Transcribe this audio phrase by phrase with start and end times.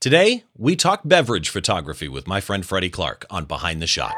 [0.00, 4.14] Today, we talk beverage photography with my friend Freddie Clark on Behind the Shot.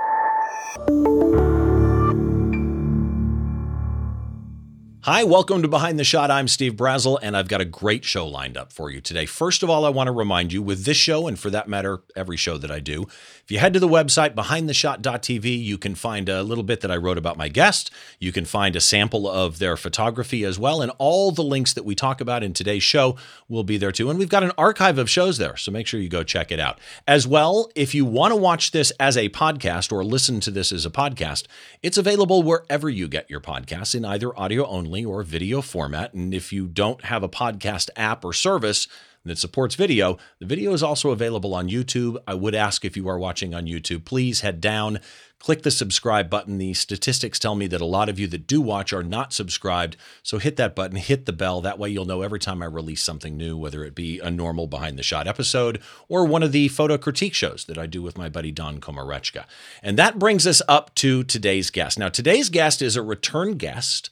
[5.04, 6.30] Hi, welcome to Behind the Shot.
[6.30, 9.26] I'm Steve Brazill, and I've got a great show lined up for you today.
[9.26, 12.02] First of all, I want to remind you with this show, and for that matter,
[12.14, 13.08] every show that I do,
[13.42, 16.96] if you head to the website behindtheshot.tv, you can find a little bit that I
[16.96, 17.90] wrote about my guest.
[18.20, 21.84] You can find a sample of their photography as well, and all the links that
[21.84, 23.16] we talk about in today's show
[23.48, 24.08] will be there too.
[24.08, 26.60] And we've got an archive of shows there, so make sure you go check it
[26.60, 26.78] out.
[27.08, 30.70] As well, if you want to watch this as a podcast or listen to this
[30.70, 31.46] as a podcast,
[31.82, 36.12] it's available wherever you get your podcasts in either audio only or video format.
[36.12, 38.86] And if you don't have a podcast app or service
[39.24, 42.16] that supports video, the video is also available on YouTube.
[42.26, 44.98] I would ask if you are watching on YouTube, please head down,
[45.38, 46.58] click the subscribe button.
[46.58, 49.96] The statistics tell me that a lot of you that do watch are not subscribed.
[50.22, 51.60] So hit that button, hit the bell.
[51.60, 54.66] That way you'll know every time I release something new, whether it be a normal
[54.66, 58.18] behind the shot episode or one of the photo critique shows that I do with
[58.18, 59.44] my buddy Don Komarechka.
[59.84, 61.96] And that brings us up to today's guest.
[61.96, 64.10] Now, today's guest is a return guest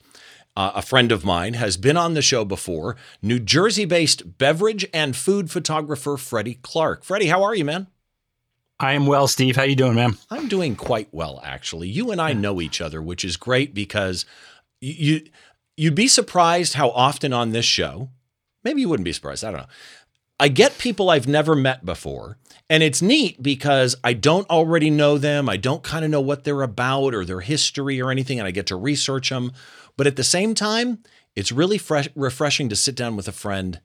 [0.56, 2.96] uh, a friend of mine, has been on the show before.
[3.22, 7.04] New Jersey based beverage and food photographer Freddie Clark.
[7.04, 7.86] Freddie, how are you, man?
[8.78, 9.56] I am well, Steve.
[9.56, 10.16] How you doing, man?
[10.30, 11.88] I'm doing quite well, actually.
[11.88, 14.24] You and I know each other, which is great because
[14.80, 15.22] you
[15.76, 18.10] you'd be surprised how often on this show,
[18.64, 19.66] maybe you wouldn't be surprised, I don't know.
[20.38, 22.38] I get people I've never met before,
[22.70, 25.50] and it's neat because I don't already know them.
[25.50, 28.50] I don't kind of know what they're about or their history or anything, and I
[28.50, 29.52] get to research them.
[30.00, 31.00] But at the same time,
[31.36, 33.82] it's really fresh, refreshing to sit down with a friend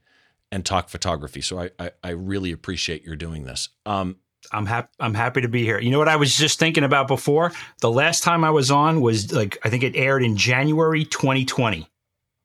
[0.49, 1.41] and talk photography.
[1.41, 3.67] So I, I, I really appreciate your doing this.
[3.85, 4.16] Um,
[4.53, 4.88] I'm happy.
[4.97, 5.77] I'm happy to be here.
[5.77, 7.52] You know what I was just thinking about before?
[7.81, 11.85] The last time I was on was like I think it aired in January 2020,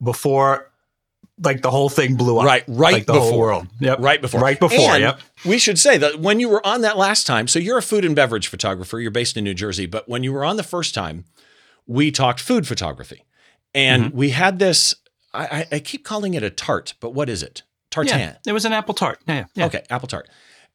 [0.02, 0.72] before
[1.40, 2.46] like the whole thing blew up.
[2.46, 3.28] Right, right like the before.
[3.28, 3.68] whole world.
[3.78, 4.40] Yep, right before.
[4.40, 4.94] Right before.
[4.94, 5.20] And yep.
[5.44, 8.04] We should say that when you were on that last time, so you're a food
[8.04, 8.98] and beverage photographer.
[8.98, 11.24] You're based in New Jersey, but when you were on the first time,
[11.86, 13.22] we talked food photography.
[13.74, 14.16] And mm-hmm.
[14.16, 14.94] we had this,
[15.32, 17.62] I, I, keep calling it a tart, but what is it?
[17.90, 18.18] Tartan.
[18.18, 19.20] Yeah, it was an apple tart.
[19.26, 19.66] Yeah, yeah.
[19.66, 20.28] Okay, apple tart.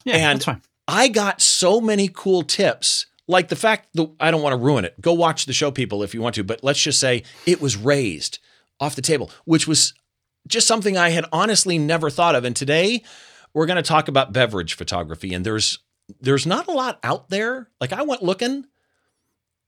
[0.05, 0.61] Yeah, and that's fine.
[0.87, 3.07] I got so many cool tips.
[3.27, 4.99] Like the fact that I don't want to ruin it.
[5.01, 6.43] Go watch the show, people, if you want to.
[6.43, 8.39] But let's just say it was raised
[8.79, 9.93] off the table, which was
[10.47, 12.43] just something I had honestly never thought of.
[12.43, 13.01] And today
[13.53, 15.33] we're going to talk about beverage photography.
[15.33, 15.79] And there's
[16.21, 17.69] there's not a lot out there.
[17.81, 18.65] Like I went looking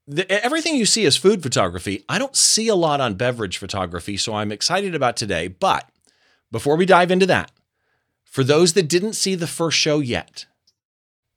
[0.07, 2.05] the, everything you see is food photography.
[2.07, 5.49] I don't see a lot on beverage photography, so I'm excited about today.
[5.49, 5.89] But
[6.51, 7.51] before we dive into that,
[8.23, 10.45] for those that didn't see the first show yet,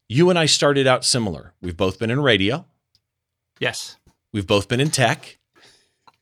[0.09, 1.55] you and I started out similar.
[1.61, 2.65] We've both been in radio.
[3.59, 3.97] Yes.
[4.33, 5.39] We've both been in tech.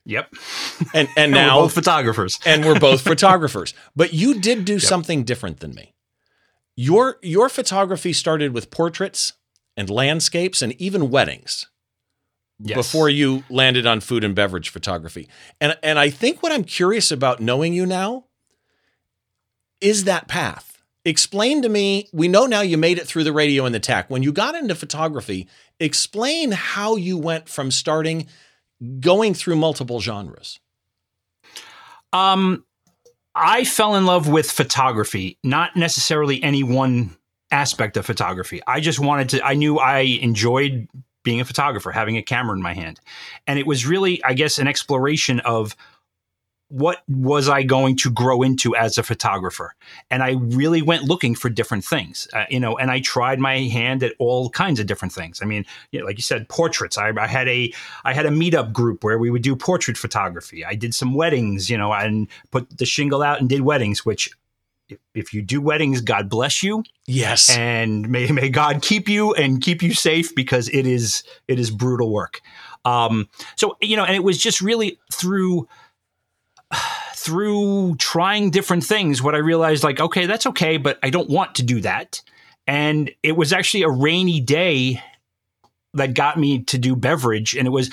[0.07, 0.35] Yep.
[0.95, 2.39] And and now we're both photographers.
[2.47, 3.75] and we're both photographers.
[3.95, 4.83] But you did do yep.
[4.83, 5.95] something different than me.
[6.77, 9.35] Your your photography started with portraits
[9.77, 11.67] and landscapes and even weddings
[12.59, 12.77] yes.
[12.77, 15.29] before you landed on food and beverage photography.
[15.61, 18.25] And and I think what I'm curious about knowing you now
[19.81, 20.83] is that path.
[21.05, 24.11] Explain to me, we know now you made it through the radio and the tech.
[24.11, 25.49] When you got into photography,
[25.81, 28.27] explain how you went from starting
[29.01, 30.59] going through multiple genres.
[32.13, 32.65] Um
[33.35, 37.17] I fell in love with photography, not necessarily any one
[37.53, 38.61] aspect of photography.
[38.67, 40.89] I just wanted to I knew I enjoyed
[41.25, 43.01] being a photographer, having a camera in my hand.
[43.47, 45.77] And it was really, I guess, an exploration of
[46.71, 49.75] what was I going to grow into as a photographer?
[50.11, 53.61] And I really went looking for different things, uh, you know, and I tried my
[53.61, 55.41] hand at all kinds of different things.
[55.41, 56.99] I mean, you know, like you said, portraits.
[56.99, 57.73] I, I, had a
[58.05, 60.65] I had a meetup group where we would do portrait photography.
[60.65, 64.31] I did some weddings, you know, and put the shingle out and did weddings, which
[65.15, 66.83] if you do weddings, God bless you.
[67.07, 67.57] Yes.
[67.57, 71.71] And may, may God keep you and keep you safe because it is it is
[71.71, 72.41] brutal work.
[72.85, 75.69] Um, so you know, and it was just really through
[77.15, 81.57] through trying different things what I realized like, okay, that's okay, but I don't want
[81.57, 82.23] to do that.
[82.67, 85.03] And it was actually a rainy day
[85.95, 87.91] that got me to do beverage, and it was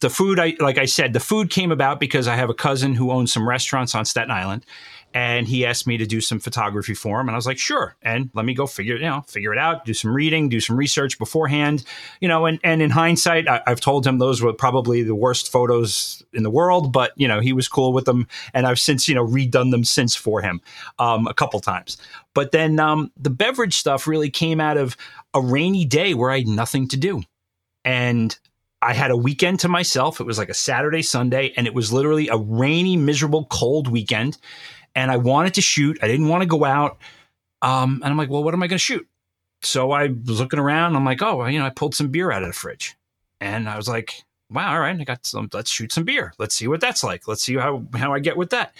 [0.00, 0.38] the food.
[0.38, 3.32] I like I said, the food came about because I have a cousin who owns
[3.32, 4.66] some restaurants on Staten Island,
[5.14, 7.28] and he asked me to do some photography for him.
[7.28, 7.96] And i was like sure.
[8.02, 10.76] And let me go figure you know figure it out do some reading do some
[10.76, 11.84] research beforehand
[12.20, 15.50] you know and, and in hindsight I, have told him those were probably the worst
[15.50, 18.26] photos in the world but you know he was cool with them.
[18.52, 20.60] And i've since you know redone them since for him
[20.98, 21.96] um, a couple times.
[22.34, 24.96] But then um, the beverage stuff really came out of
[25.32, 27.22] a rainy day where i had nothing to do.
[27.84, 28.36] And
[28.80, 30.20] I had a weekend to myself.
[30.20, 34.36] It was like a Saturday, Sunday, and it was literally a rainy, miserable, cold weekend
[34.94, 35.98] and I wanted to shoot.
[36.02, 36.98] I didn't want to go out.
[37.62, 39.06] Um, and I'm like, well, what am I going to shoot?
[39.62, 40.96] So I was looking around.
[40.96, 42.96] I'm like, oh, you know, I pulled some beer out of the fridge,
[43.40, 45.48] and I was like, wow, all right, I got some.
[45.52, 46.34] Let's shoot some beer.
[46.38, 47.26] Let's see what that's like.
[47.26, 48.74] Let's see how how I get with that.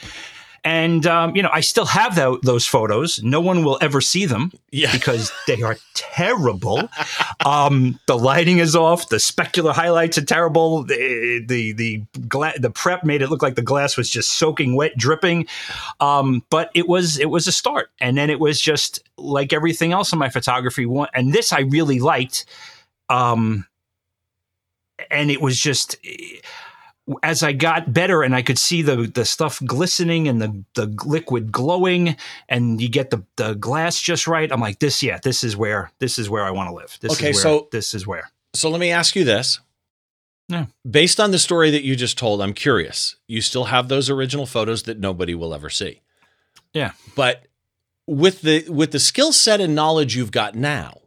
[0.67, 3.23] And um, you know, I still have that, those photos.
[3.23, 4.91] No one will ever see them Yeah.
[4.93, 6.89] because they are terrible.
[7.45, 9.11] um, the lighting is off.
[9.11, 10.83] The specular highlights are terrible.
[10.85, 14.75] The the the, gla- the prep made it look like the glass was just soaking
[14.75, 15.47] wet, dripping.
[16.01, 19.93] Um, but it was it was a start, and then it was just like everything
[19.93, 20.87] else in my photography.
[20.87, 22.47] One and this I really liked.
[23.11, 23.67] Um,
[25.11, 25.97] and it was just
[27.23, 30.87] as I got better and I could see the the stuff glistening and the the
[31.05, 32.17] liquid glowing
[32.49, 34.51] and you get the the glass just right.
[34.51, 36.97] I'm like, this, yeah, this is where this is where I want to live.
[37.01, 38.31] This Okay, is where, so- this is where.
[38.55, 39.61] So let me ask you this.
[40.49, 40.67] Yeah.
[40.89, 43.17] Based on the story that you just told, I'm curious.
[43.27, 46.03] You still have those original photos that nobody will ever see.
[46.73, 46.93] Yeah.
[47.17, 47.47] But
[48.07, 51.01] with the with the skill set and knowledge you've got now,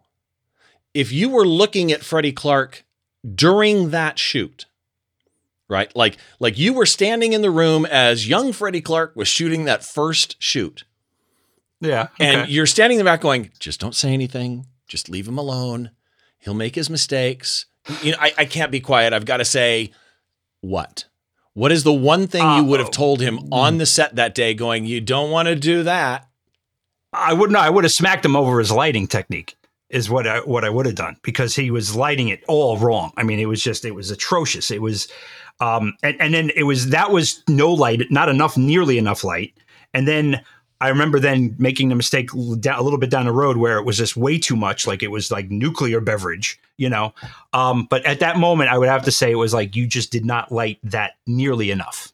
[0.93, 2.83] if you were looking at Freddie Clark
[3.35, 4.66] during that shoot,
[5.69, 5.93] right?
[5.95, 9.83] Like like you were standing in the room as young Freddie Clark was shooting that
[9.83, 10.83] first shoot.
[11.79, 12.07] Yeah.
[12.19, 14.65] And you're standing in the back going, just don't say anything.
[14.87, 15.91] Just leave him alone.
[16.39, 17.65] He'll make his mistakes.
[18.01, 19.13] You know, I, I can't be quiet.
[19.13, 19.91] I've got to say,
[20.61, 21.05] what?
[21.53, 24.35] What is the one thing you would have Uh, told him on the set that
[24.35, 26.27] day going, you don't want to do that?
[27.13, 27.65] I would not.
[27.65, 29.55] I would have smacked him over his lighting technique.
[29.89, 33.13] Is what I what I would have done because he was lighting it all wrong.
[33.15, 34.69] I mean, it was just it was atrocious.
[34.69, 35.07] It was,
[35.59, 39.53] um, and and then it was that was no light, not enough, nearly enough light,
[39.93, 40.41] and then.
[40.79, 43.83] I remember then making the mistake down, a little bit down the road where it
[43.83, 47.15] was just way too much, like it was like nuclear beverage, you know.
[47.51, 50.11] Um, but at that moment, I would have to say it was like you just
[50.11, 52.13] did not light that nearly enough.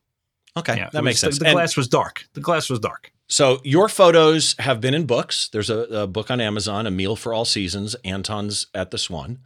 [0.56, 1.40] Okay, Yeah, that makes was- sense.
[1.40, 2.24] The, the glass was dark.
[2.36, 3.12] The glass was dark.
[3.28, 5.50] so your photos have been in books.
[5.50, 9.40] There's a, a book on Amazon, A Meal for All Seasons, Anton's at the Swan.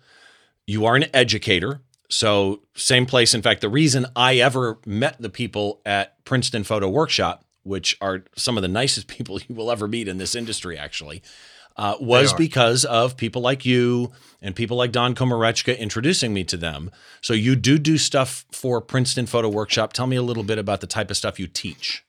[0.68, 1.82] You are an educator.
[2.10, 3.34] So same place.
[3.34, 8.24] In fact, the reason I ever met the people at Princeton Photo Workshop, which are
[8.36, 11.22] some of the nicest people you will ever meet in this industry, actually,
[11.76, 14.12] uh, was because of people like you
[14.42, 16.90] and people like Don Komarechka introducing me to them.
[17.22, 19.94] So you do do stuff for Princeton Photo Workshop.
[19.94, 22.04] Tell me a little bit about the type of stuff you teach.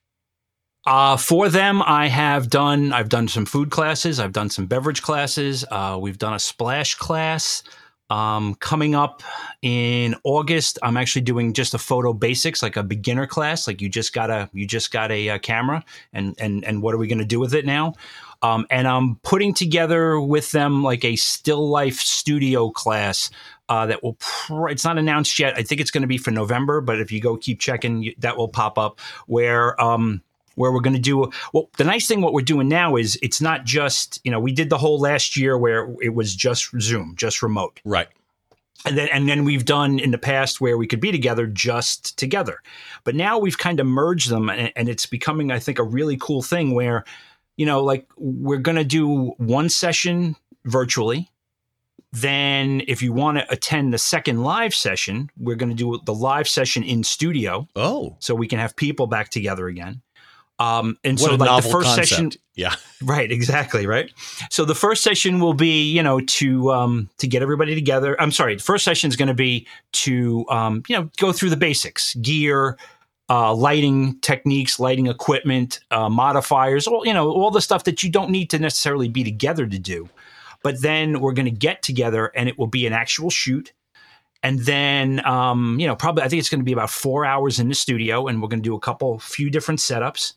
[0.86, 2.94] Uh, for them, I have done.
[2.94, 4.18] I've done some food classes.
[4.18, 5.64] I've done some beverage classes.
[5.70, 7.62] Uh, we've done a splash class.
[8.10, 9.22] Um, coming up
[9.60, 13.66] in August, I'm actually doing just a photo basics, like a beginner class.
[13.66, 16.94] Like you just got a you just got a, uh camera, and and and what
[16.94, 17.94] are we going to do with it now?
[18.40, 23.30] Um, and I'm putting together with them like a still life studio class
[23.68, 24.16] uh, that will.
[24.20, 25.54] Pr- it's not announced yet.
[25.56, 28.36] I think it's going to be for November, but if you go keep checking, that
[28.36, 29.00] will pop up.
[29.26, 30.22] Where um,
[30.58, 33.40] where we're going to do well the nice thing what we're doing now is it's
[33.40, 37.14] not just you know we did the whole last year where it was just zoom
[37.16, 37.80] just remote.
[37.84, 38.08] Right.
[38.84, 42.18] and then and then we've done in the past where we could be together just
[42.18, 42.60] together.
[43.04, 46.16] But now we've kind of merged them and, and it's becoming i think a really
[46.20, 47.04] cool thing where
[47.56, 51.30] you know like we're going to do one session virtually.
[52.10, 56.14] Then if you want to attend the second live session we're going to do the
[56.14, 57.68] live session in studio.
[57.76, 60.02] Oh, so we can have people back together again
[60.58, 62.08] um, and what so like the first concept.
[62.08, 62.74] session Yeah.
[63.00, 64.10] Right, exactly, right.
[64.50, 68.20] So the first session will be, you know, to um, to get everybody together.
[68.20, 71.50] I'm sorry, the first session is going to be to, um, you know, go through
[71.50, 72.76] the basics, gear,
[73.30, 78.10] uh, lighting techniques, lighting equipment, uh, modifiers, all you know, all the stuff that you
[78.10, 80.08] don't need to necessarily be together to do.
[80.64, 83.72] But then we're going to get together, and it will be an actual shoot.
[84.42, 87.58] And then, um, you know, probably I think it's going to be about four hours
[87.58, 90.32] in the studio, and we're going to do a couple, few different setups.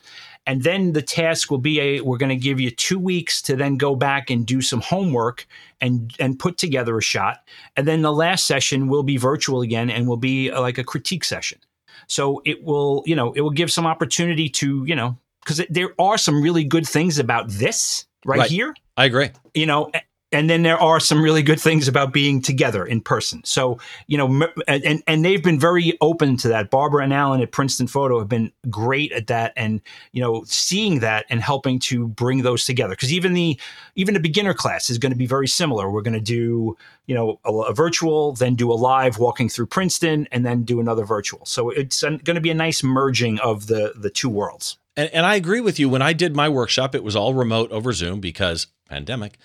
[0.48, 3.56] And then the task will be a we're going to give you two weeks to
[3.56, 5.46] then go back and do some homework
[5.82, 7.44] and and put together a shot.
[7.78, 10.84] And then the last session will be virtual again and will be uh, like a
[10.84, 11.60] critique session.
[12.08, 15.94] So it will, you know, it will give some opportunity to, you know, because there
[16.00, 18.50] are some really good things about this right, Right.
[18.50, 19.30] here I agree.
[19.54, 19.92] you know
[20.32, 23.42] and then there are some really good things about being together in person.
[23.44, 26.70] So you know and and they've been very open to that.
[26.70, 31.00] Barbara and alan at princeton photo have been great at that and you know seeing
[31.00, 32.94] that and helping to bring those together.
[32.94, 33.60] Because even the
[33.96, 35.90] even the beginner class is going to be very similar.
[35.90, 39.68] We're going to do you know a, a virtual then do a live walking through
[39.68, 41.46] princeton and then do another virtual.
[41.46, 44.78] So it's going to be a nice merging of the the two worlds.
[44.98, 45.88] And, and I agree with you.
[45.88, 49.38] When I did my workshop, it was all remote over Zoom because pandemic.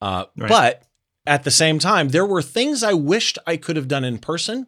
[0.00, 0.48] Uh, Right.
[0.48, 0.82] But
[1.26, 4.66] at the same time, there were things I wished I could have done in person,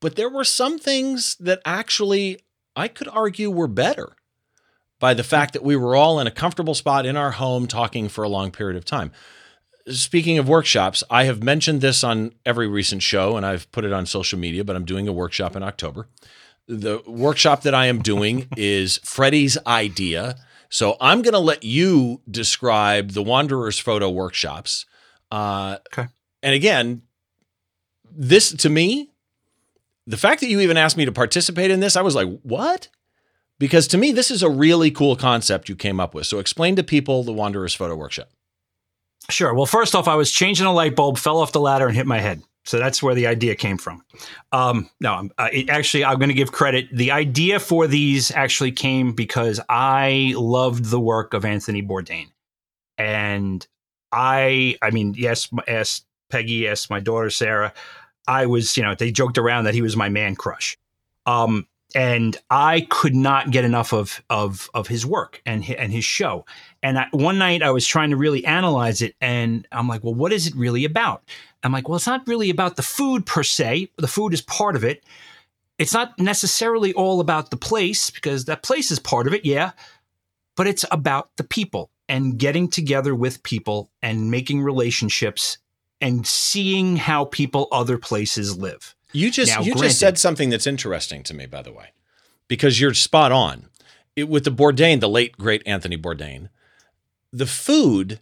[0.00, 2.38] but there were some things that actually
[2.76, 4.14] I could argue were better.
[5.00, 8.08] by the fact that we were all in a comfortable spot in our home talking
[8.08, 9.12] for a long period of time.
[9.88, 13.92] Speaking of workshops, I have mentioned this on every recent show and I've put it
[13.92, 16.08] on social media, but I'm doing a workshop in October.
[16.66, 20.36] The workshop that I am doing is Freddie's idea.
[20.68, 24.86] So I'm going to let you describe the Wanderers photo workshops.
[25.30, 26.08] Uh, Okay.
[26.42, 27.02] And again,
[28.10, 29.10] this to me,
[30.06, 32.88] the fact that you even asked me to participate in this, I was like, what?
[33.58, 36.26] Because to me, this is a really cool concept you came up with.
[36.26, 38.28] So explain to people the Wanderers photo workshop.
[39.30, 39.52] Sure.
[39.52, 42.06] Well, first off, I was changing a light bulb, fell off the ladder, and hit
[42.06, 42.42] my head.
[42.68, 44.04] So that's where the idea came from.
[44.52, 46.86] Um, no, uh, it, actually, I'm going to give credit.
[46.92, 52.26] The idea for these actually came because I loved the work of Anthony Bourdain,
[52.98, 53.66] and
[54.12, 55.48] I, I mean, yes,
[56.28, 57.72] Peggy, yes, my daughter Sarah.
[58.26, 60.76] I was, you know, they joked around that he was my man crush.
[61.24, 65.92] Um, and I could not get enough of of of his work and hi- and
[65.92, 66.44] his show.
[66.82, 70.14] And I, one night I was trying to really analyze it, and I'm like, well,
[70.14, 71.22] what is it really about?
[71.62, 73.90] I'm like, well, it's not really about the food per se.
[73.96, 75.04] The food is part of it.
[75.78, 79.72] It's not necessarily all about the place because that place is part of it, yeah.
[80.56, 85.58] But it's about the people and getting together with people and making relationships
[86.00, 88.94] and seeing how people other places live.
[89.12, 91.92] You just Now, you granted- just said something that's interesting to me, by the way,
[92.46, 93.68] because you're spot on.
[94.16, 96.48] It, with the Bourdain, the late great Anthony Bourdain,
[97.32, 98.20] the food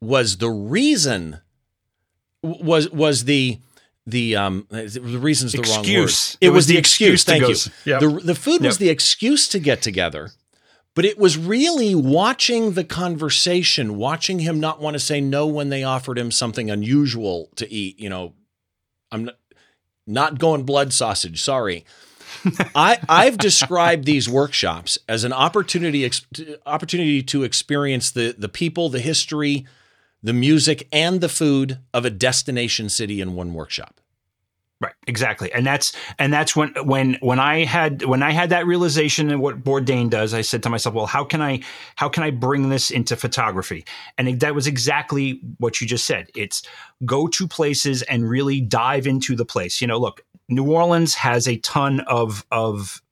[0.00, 1.40] was the reason
[2.42, 3.58] was was the
[4.06, 5.78] the um the reason's the wrong word.
[5.78, 6.38] Excuse.
[6.40, 7.24] It, was, the excuse.
[7.24, 7.56] to Thank go you.
[7.84, 8.00] Yep.
[8.00, 10.30] The the food was the excuse to get together.
[10.94, 15.68] But it was really watching the conversation, watching him not want to say no when
[15.68, 18.00] they offered him something unusual to eat.
[18.00, 18.32] You know,
[19.12, 19.36] I'm not,
[20.08, 21.40] not going blood sausage.
[21.40, 21.84] Sorry.
[22.74, 26.26] I I've described these workshops as an opportunity ex,
[26.66, 29.66] opportunity to experience the the people, the history,
[30.22, 34.00] the music, and the food of a destination city in one workshop.
[34.80, 38.64] Right, exactly, and that's and that's when when when I had when I had that
[38.64, 41.62] realization and what Bourdain does, I said to myself, well, how can I
[41.96, 43.84] how can I bring this into photography?
[44.16, 46.30] And that was exactly what you just said.
[46.36, 46.62] It's
[47.04, 49.80] go to places and really dive into the place.
[49.80, 53.02] You know, look, New Orleans has a ton of of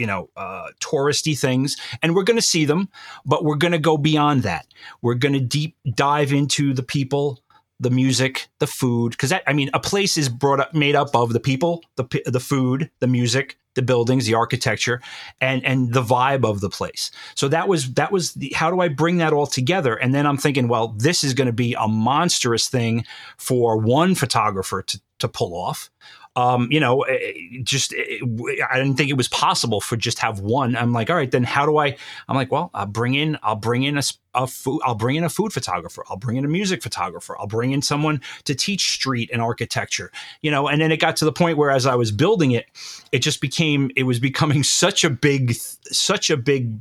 [0.00, 2.88] you know uh, touristy things, and we're going to see them,
[3.24, 4.66] but we're going to go beyond that.
[5.02, 7.40] We're going to deep dive into the people
[7.80, 11.32] the music, the food, because I mean, a place is brought up, made up of
[11.32, 15.00] the people, the the food, the music, the buildings, the architecture,
[15.40, 17.10] and and the vibe of the place.
[17.34, 19.94] So that was that was the, how do I bring that all together?
[19.94, 23.04] And then I'm thinking, well, this is going to be a monstrous thing
[23.38, 25.90] for one photographer to to pull off.
[26.36, 30.18] Um, you know, it- just eh, it, I didn't think it was possible for just
[30.20, 30.76] have one.
[30.76, 31.96] I'm like, all right, then how do I?
[32.28, 34.02] I'm like, well, I'll bring in, I'll bring in a,
[34.34, 37.48] a food, I'll bring in a food photographer, I'll bring in a music photographer, I'll
[37.48, 40.68] bring in someone to teach street and architecture, you know.
[40.68, 42.66] And then it got to the point where, as I was building it,
[43.12, 46.72] it just became, it was becoming such a big, such a big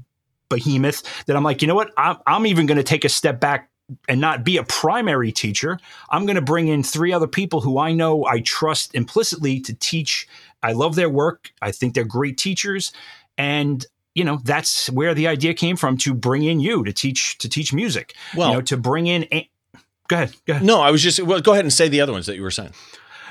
[0.49, 1.91] behemoth that I'm like, you know what?
[1.97, 3.69] I'm, I'm even going to take a step back
[4.07, 5.79] and not be a primary teacher.
[6.09, 9.73] I'm going to bring in three other people who I know I trust implicitly to
[9.73, 10.27] teach.
[10.61, 11.51] I love their work.
[11.61, 12.91] I think they're great teachers.
[13.37, 17.37] And you know that's where the idea came from to bring in you to teach
[17.37, 18.15] to teach music.
[18.35, 19.25] Well- you know, to bring in.
[19.31, 19.49] A-
[20.07, 20.35] go ahead.
[20.45, 20.65] Go ahead.
[20.65, 21.39] No, I was just well.
[21.39, 22.71] Go ahead and say the other ones that you were saying.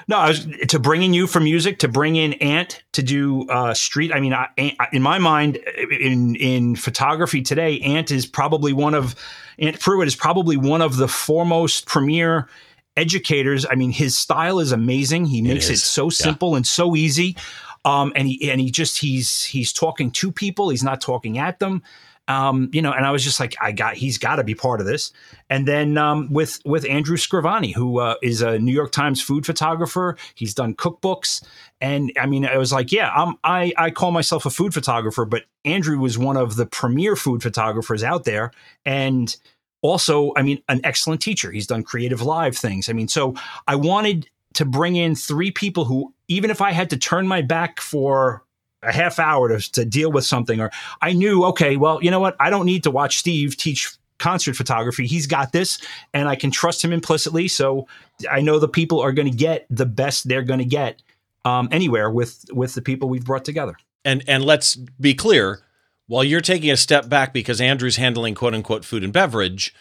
[0.08, 3.46] No, I was to bring in you for music, to bring in Ant to do
[3.50, 4.10] uh, street.
[4.12, 4.48] I mean, I,
[4.90, 9.14] in my mind, in in photography today, Ant is probably one of
[9.58, 12.48] Ant Pruitt is probably one of the foremost premier
[12.96, 13.66] educators.
[13.70, 15.26] I mean, his style is amazing.
[15.26, 17.36] He makes it so simple and so easy.
[17.84, 20.70] Um, and he and he just he's he's talking to people.
[20.70, 21.82] He's not talking at them.
[22.28, 24.80] Um, you know, and I was just like, I got, he's got to be part
[24.80, 25.12] of this.
[25.50, 29.46] And then um, with with Andrew Scrivani, who uh, is a New York Times food
[29.46, 31.42] photographer, he's done cookbooks,
[31.80, 35.24] and I mean, I was like, yeah, I'm, I I call myself a food photographer,
[35.24, 38.52] but Andrew was one of the premier food photographers out there,
[38.84, 39.34] and
[39.80, 41.50] also, I mean, an excellent teacher.
[41.50, 42.88] He's done CreativeLive things.
[42.88, 43.34] I mean, so
[43.66, 47.42] I wanted to bring in three people who, even if I had to turn my
[47.42, 48.42] back for
[48.82, 50.70] a half hour to, to deal with something, or
[51.02, 52.36] I knew, okay, well, you know what?
[52.38, 55.06] I don't need to watch Steve teach concert photography.
[55.06, 55.80] He's got this,
[56.12, 57.48] and I can trust him implicitly.
[57.48, 57.86] So
[58.30, 61.00] I know the people are going to get the best they're going to get
[61.44, 63.76] um, anywhere with with the people we've brought together.
[64.04, 65.60] And and let's be clear,
[66.06, 69.74] while you're taking a step back because Andrew's handling quote unquote food and beverage,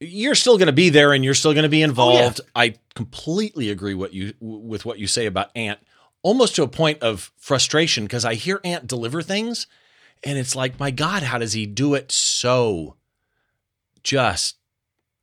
[0.00, 2.40] you're still going to be there and you're still going to be involved.
[2.54, 5.78] I completely agree what you with what you say about Ant,
[6.22, 9.66] almost to a point of frustration because I hear Ant deliver things
[10.22, 12.96] And it's like, my God, how does he do it so
[14.02, 14.56] just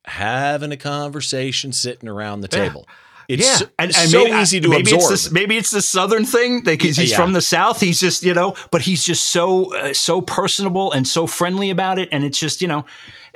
[0.06, 2.68] having a conversation sitting around the Yeah.
[2.70, 2.88] table?
[3.28, 5.12] It's yeah, so, and, and so maybe, easy to maybe absorb.
[5.12, 7.18] It's this, maybe it's the southern thing because he's Yeah.
[7.18, 7.82] from the south.
[7.82, 12.00] He's just you know, but he's just so uh, so personable and so friendly about
[12.00, 12.86] it, and it's just you know,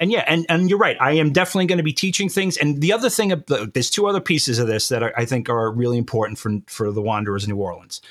[0.01, 0.97] and yeah, and and you're right.
[0.99, 2.57] I am definitely going to be teaching things.
[2.57, 3.33] And the other thing,
[3.73, 6.91] there's two other pieces of this that I, I think are really important for for
[6.91, 8.01] the Wanderers in New Orleans.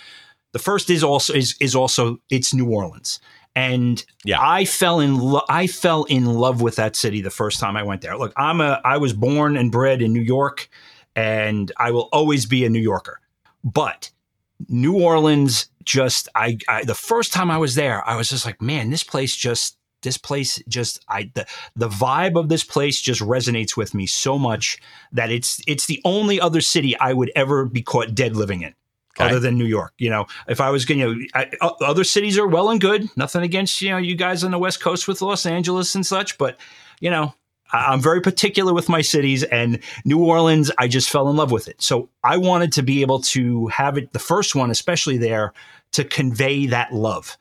[0.53, 3.21] The first is also is is also it's New Orleans.
[3.57, 4.39] And Yeah.
[4.41, 7.83] I fell in lo- I fell in love with that city the first time I
[7.83, 8.17] went there.
[8.17, 10.69] Look, I'm a I was born and bred in New York
[11.17, 13.21] and I will always be a New Yorker.
[13.65, 14.11] But
[14.69, 18.63] New Orleans just I, I the first time I was there, I was just like,
[18.63, 23.21] man, this place just this place just I the the vibe of this place just
[23.21, 24.79] resonates with me so much
[25.13, 28.75] that it's it's the only other city I would ever be caught dead living in.
[29.19, 29.29] Okay.
[29.29, 32.05] Other than New York, you know, if I was going, you know, I, o- other
[32.05, 33.09] cities are well and good.
[33.17, 36.39] Nothing against you know you guys on the West Coast with Los Angeles and such,
[36.39, 36.59] but
[37.01, 37.35] you know,
[37.73, 41.69] I'm very particular with my cities, and New Orleans, I just fell in love with
[41.69, 41.83] it.
[41.83, 45.53] So I wanted to be able to have it, the first one, especially there,
[45.93, 47.37] to convey that love.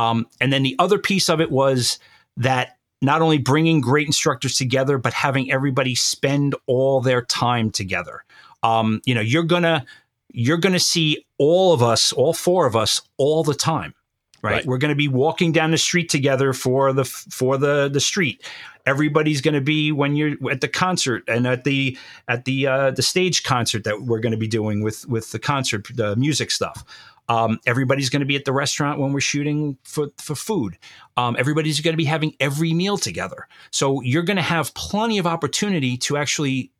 [0.00, 1.98] Um, and then the other piece of it was
[2.38, 8.24] that not only bringing great instructors together, but having everybody spend all their time together.
[8.62, 9.84] Um, you know, you're gonna
[10.32, 13.94] you're gonna see all of us, all four of us, all the time.
[14.42, 14.52] Right?
[14.52, 14.66] Right.
[14.66, 18.42] We're going to be walking down the street together for the for the the street.
[18.86, 22.90] Everybody's going to be when you're at the concert and at the at the uh,
[22.90, 26.50] the stage concert that we're going to be doing with with the concert the music
[26.50, 26.86] stuff.
[27.30, 30.76] Um, everybody's going to be at the restaurant when we're shooting for for food.
[31.16, 33.46] Um, everybody's going to be having every meal together.
[33.70, 36.72] So you're going to have plenty of opportunity to actually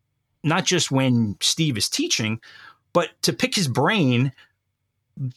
[0.43, 2.41] not just when Steve is teaching,
[2.93, 4.33] but to pick his brain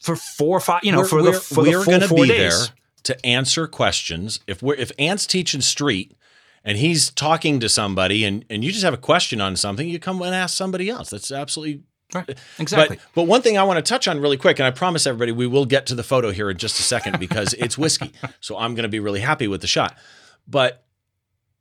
[0.00, 2.08] for four or five, you know, We're- for the we're- for the we're full gonna
[2.08, 2.66] four be days.
[2.66, 4.40] there to answer questions.
[4.48, 6.16] If we're if Ant's teaching street
[6.64, 9.98] and he's talking to somebody and and you just have a question on something, you
[10.00, 11.10] come and ask somebody else.
[11.10, 11.82] That's absolutely
[12.14, 12.38] Right.
[12.58, 12.96] Exactly.
[12.96, 15.32] But but one thing I want to touch on really quick, and I promise everybody
[15.32, 18.12] we will get to the photo here in just a second because it's whiskey.
[18.40, 19.96] So I'm going to be really happy with the shot.
[20.46, 20.84] But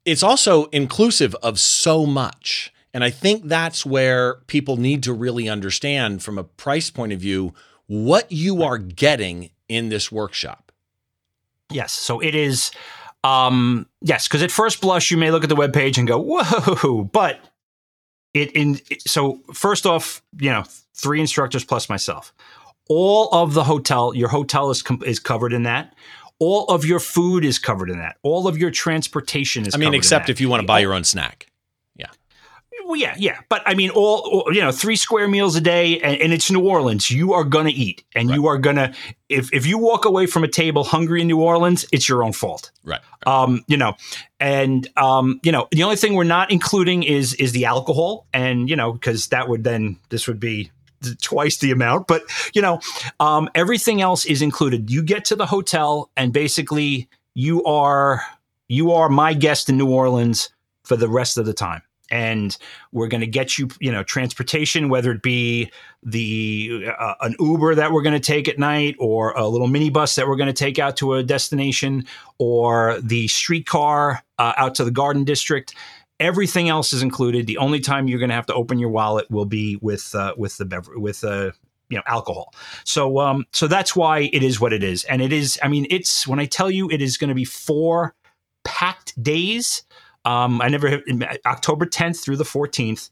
[0.06, 2.72] it's also inclusive of so much.
[2.94, 7.20] And I think that's where people need to really understand from a price point of
[7.20, 7.54] view
[7.88, 10.72] what you are getting in this workshop.
[11.72, 11.94] Yes.
[11.94, 12.72] So it is.
[13.24, 17.04] Um, yes, because at first blush you may look at the webpage and go, "Whoa!"
[17.06, 17.40] But
[18.34, 22.34] it in so first off, you know, three instructors plus myself.
[22.90, 25.96] All of the hotel, your hotel is com- is covered in that.
[26.40, 28.18] All of your food is covered in that.
[28.24, 29.76] All of your transportation is.
[29.76, 31.48] I mean, except if you want to buy your own snack.
[32.86, 36.00] Well, yeah, yeah, but I mean, all, all- you know, three square meals a day,
[36.02, 37.10] and, and it's New Orleans.
[37.10, 38.94] You are gonna eat, and you are gonna
[39.30, 42.34] if if you walk away from a table hungry in New Orleans, it's your own
[42.34, 42.72] fault.
[42.84, 43.02] Right.
[43.26, 43.96] Um, you know,
[44.40, 48.70] and um, you know, the only thing we're not including is is the alcohol, and
[48.70, 50.72] you know, because that would then this would be
[51.22, 52.08] twice the amount.
[52.08, 52.80] But you know,
[53.20, 54.90] um, everything else is included.
[54.92, 58.22] You get to the hotel, and basically, you are
[58.68, 60.50] you are my guest in New Orleans
[60.84, 61.82] for the rest of the time.
[62.12, 62.56] And
[62.92, 65.72] we're going to get you, you know, transportation, whether it be
[66.04, 70.16] the uh, an Uber that we're going to take at night, or a little minibus
[70.16, 72.06] that we're going to take out to a destination,
[72.38, 75.74] or the streetcar uh, out to the Garden District.
[76.20, 77.48] Everything else is included.
[77.48, 80.34] The only time you're going to have to open your wallet will be with uh,
[80.38, 81.52] with the bever- with uh,
[81.90, 82.54] you know alcohol.
[82.84, 85.60] So um, so that's why it is what it is, and it is.
[85.64, 88.14] I mean, it's when I tell you it is going to be four
[88.64, 89.84] packed days.
[90.26, 91.02] Um, I never have
[91.46, 93.10] October 10th through the 14th.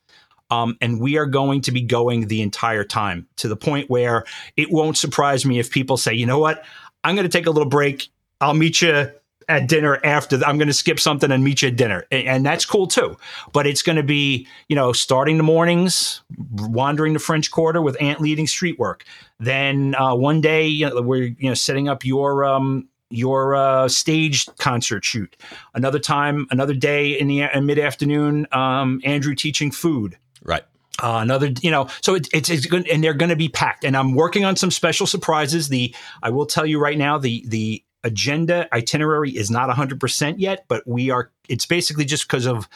[0.49, 4.25] Um, and we are going to be going the entire time to the point where
[4.57, 6.65] it won't surprise me if people say, you know what,
[7.05, 8.09] I'm going to take a little break.
[8.41, 9.09] I'll meet you
[9.51, 10.37] at dinner after.
[10.45, 13.17] I'm going to skip something and meet you at dinner, and, and that's cool too.
[13.53, 18.01] But it's going to be, you know, starting the mornings, wandering the French Quarter with
[18.01, 19.03] Ant leading street work.
[19.39, 23.87] Then uh, one day, you know, we're you know setting up your um, your uh,
[23.87, 25.35] stage concert shoot.
[25.73, 30.17] Another time, another day in the in mid afternoon, um, Andrew teaching food.
[30.43, 30.63] Right.
[31.01, 33.83] Uh, another, you know, so it, it's it's good, and they're going to be packed.
[33.83, 35.69] And I'm working on some special surprises.
[35.69, 40.39] The I will tell you right now, the the agenda itinerary is not 100 percent
[40.39, 41.31] yet, but we are.
[41.49, 42.67] It's basically just because of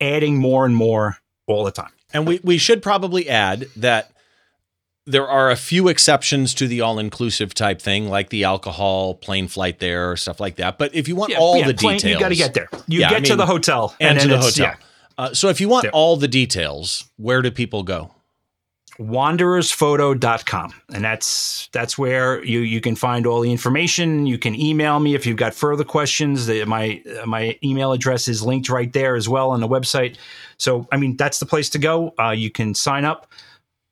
[0.00, 1.90] adding more and more all the time.
[2.12, 4.10] And we, we should probably add that
[5.06, 9.48] there are a few exceptions to the all inclusive type thing, like the alcohol, plane
[9.48, 10.78] flight there, stuff like that.
[10.78, 12.68] But if you want all the plane- details, You got to get there.
[12.86, 14.66] You Yeah, I get to the hotel and, then to the hotel.
[14.66, 14.74] yeah.
[15.18, 15.90] Uh, so if you want Yeah.
[15.92, 18.12] all the details, where do people go?
[18.98, 25.00] wanderersphoto.com and that's that's where you you can find all the information you can email
[25.00, 29.16] me if you've got further questions the, my my email address is linked right there
[29.16, 30.16] as well on the website
[30.58, 33.26] so i mean that's the place to go uh, you can sign up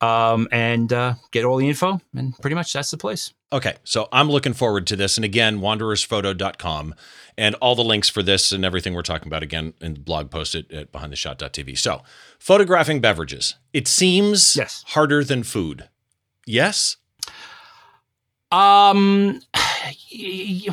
[0.01, 4.07] um, and uh, get all the info and pretty much that's the place Okay, so
[4.11, 5.17] I'm looking forward to this.
[5.17, 6.93] And again, wanderersphoto.com
[7.35, 10.29] and all the links for this and everything we're talking about again in the blog
[10.29, 11.75] post at, at behindtheshot.tv.
[11.79, 12.03] So,
[12.37, 13.55] photographing beverages.
[13.73, 14.83] It seems Yes.
[14.89, 15.89] harder than food.
[16.45, 16.97] Yes?
[18.51, 19.41] Um,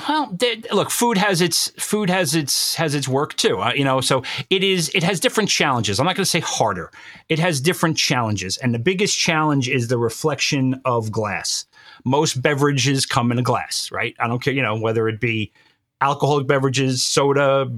[0.09, 0.37] well,
[0.73, 3.59] look, food has its food has its has its work too.
[3.61, 5.99] Uh, you know, so it is it has different challenges.
[5.99, 6.91] I'm not going to say harder.
[7.29, 11.67] It has different challenges, and the biggest challenge is the reflection of glass.
[12.05, 14.15] Most beverages come in a glass, right?
[14.19, 15.53] I don't care, you know, whether it be
[16.01, 17.71] alcoholic beverages, soda,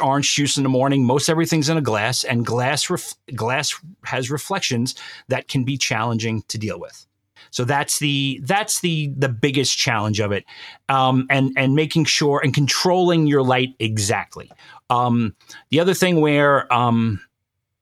[0.00, 1.04] orange juice in the morning.
[1.04, 4.94] Most everything's in a glass, and glass ref- glass has reflections
[5.28, 7.07] that can be challenging to deal with.
[7.50, 10.44] So that's the that's the the biggest challenge of it,
[10.88, 14.50] um, and and making sure and controlling your light exactly.
[14.90, 15.34] Um,
[15.70, 17.20] the other thing where um,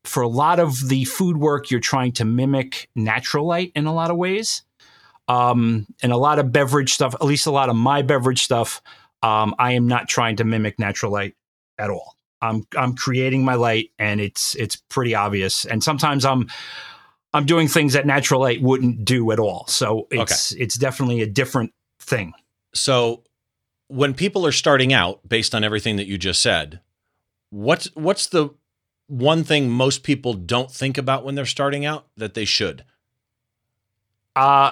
[0.03, 3.93] for a lot of the food work, you're trying to mimic natural light in a
[3.93, 4.63] lot of ways,
[5.27, 7.13] um, and a lot of beverage stuff.
[7.15, 8.81] At least a lot of my beverage stuff,
[9.23, 11.35] um, I am not trying to mimic natural light
[11.77, 12.15] at all.
[12.41, 15.65] I'm I'm creating my light, and it's it's pretty obvious.
[15.65, 16.47] And sometimes I'm
[17.33, 19.65] I'm doing things that natural light wouldn't do at all.
[19.67, 22.33] So it's it's definitely a different thing.
[22.73, 23.23] So,
[23.87, 26.81] when people are starting out, based on everything that you just said,
[27.49, 28.49] what's what's the
[29.07, 32.83] one thing most people don't think about when they're starting out that they should?
[34.35, 34.71] Uh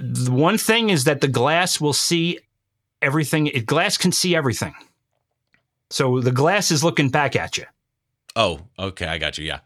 [0.00, 2.38] the one thing is that the glass will see
[3.00, 3.46] everything.
[3.46, 4.74] It, glass can see everything.
[5.90, 7.64] So the glass is looking back at you.
[8.36, 9.46] Oh, okay, I got you.
[9.46, 9.60] Yeah.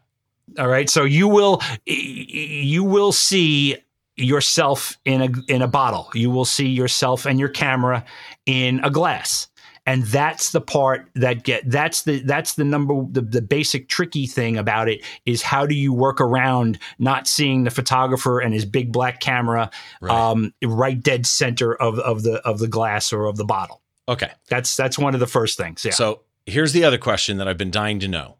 [0.59, 0.89] All right.
[0.89, 3.77] So you will you will see
[4.15, 6.09] yourself in a in a bottle.
[6.13, 8.05] You will see yourself and your camera
[8.45, 9.47] in a glass.
[9.85, 14.27] And that's the part that get that's the that's the number the, the basic tricky
[14.27, 18.63] thing about it is how do you work around not seeing the photographer and his
[18.63, 20.17] big black camera Right.
[20.17, 23.81] um, right dead center of, of the of the glass or of the bottle.
[24.07, 24.31] okay.
[24.49, 25.83] That's that's one of the first things.
[25.83, 25.91] Yeah.
[25.91, 28.37] So here's the other question that I've been dying to know.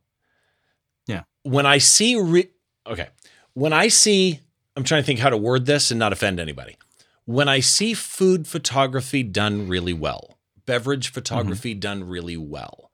[1.44, 2.50] When I see, re-
[2.88, 3.10] okay,
[3.54, 4.40] when I see,
[4.76, 6.78] I'm trying to think how to word this and not offend anybody.
[7.26, 11.80] When I see food photography done really well, beverage photography mm-hmm.
[11.80, 12.92] done really well,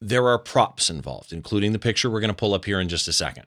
[0.00, 3.08] there are props involved, including the picture we're going to pull up here in just
[3.08, 3.46] a second.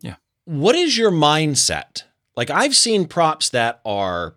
[0.00, 0.16] Yeah.
[0.44, 2.04] What is your mindset?
[2.36, 4.34] Like I've seen props that are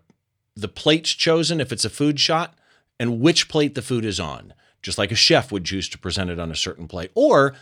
[0.54, 2.54] the plates chosen if it's a food shot
[3.00, 6.30] and which plate the food is on, just like a chef would choose to present
[6.30, 7.10] it on a certain plate.
[7.14, 7.54] Or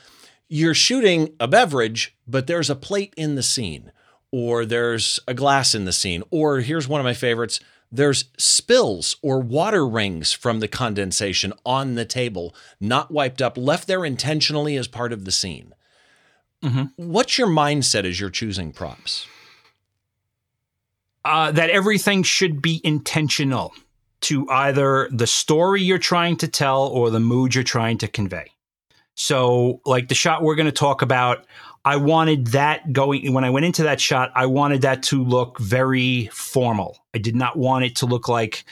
[0.53, 3.91] you're shooting a beverage, but there's a plate in the scene,
[4.31, 7.59] or there's a glass in the scene, or here's one of my favorites
[7.95, 13.87] there's spills or water rings from the condensation on the table, not wiped up, left
[13.87, 15.75] there intentionally as part of the scene.
[16.63, 16.93] Mhm.
[16.97, 19.27] What's your mindset as you're choosing props?
[21.25, 23.73] uh, that everything should be intentional
[24.21, 28.52] to either the story you're trying to tell or the mood you're trying to convey.
[29.15, 31.47] So, like the shot we're going to talk about,
[31.85, 35.59] I wanted that going when I went into that shot, I wanted that to look
[35.59, 36.99] very formal.
[37.15, 38.65] I did not want it to look like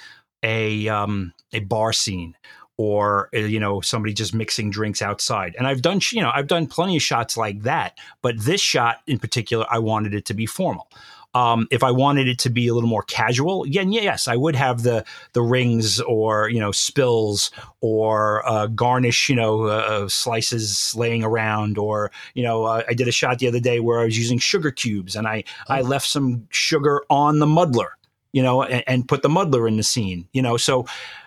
[0.42, 2.36] a um, a bar scene
[2.76, 5.54] or uh, you know somebody just mixing drinks outside.
[5.58, 8.98] And I've done you know I've done plenty of shots like that, but this shot
[9.06, 10.88] in particular, I wanted it to be formal.
[11.32, 14.56] Um, if I wanted it to be a little more casual, yeah, yes, I would
[14.56, 20.94] have the the rings or you know spills or uh, garnish, you know, uh, slices
[20.96, 24.04] laying around, or you know, uh, I did a shot the other day where I
[24.04, 27.96] was using sugar cubes and I I left some sugar on the muddler,
[28.32, 30.86] you know, and, and put the muddler in the scene, you know, so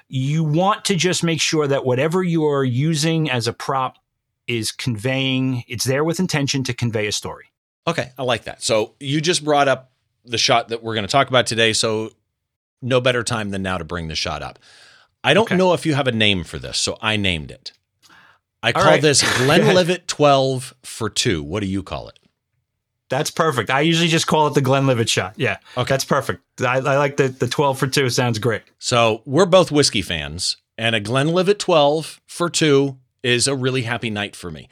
[0.10, 3.98] you want to just make sure that whatever you are using as a prop
[4.48, 7.46] is conveying, it's there with intention to convey a story.
[7.88, 8.62] Okay, I like that.
[8.62, 9.92] So you just brought up
[10.26, 11.74] the shot that we're going to talk about today.
[11.74, 12.12] So
[12.82, 14.60] no better time than now to bring the shot up.
[15.24, 15.56] I don't Okay.
[15.56, 17.72] know if you have a name for this, so I named it.
[18.62, 19.02] I All call right.
[19.02, 21.44] this Glenlivet 12 for 2.
[21.44, 22.20] What do you call it?
[23.10, 23.70] That's perfect.
[23.70, 25.34] I usually just call it the Glenlivet shot.
[25.38, 25.58] Yeah.
[25.78, 25.88] Okay.
[25.90, 26.42] That's perfect.
[26.62, 28.10] I, I like the, the 12 for 2.
[28.10, 28.64] Sounds great.
[28.80, 34.10] So we're both whiskey fans, and a Glenlivet 12 for 2 is a really happy
[34.10, 34.68] night for me.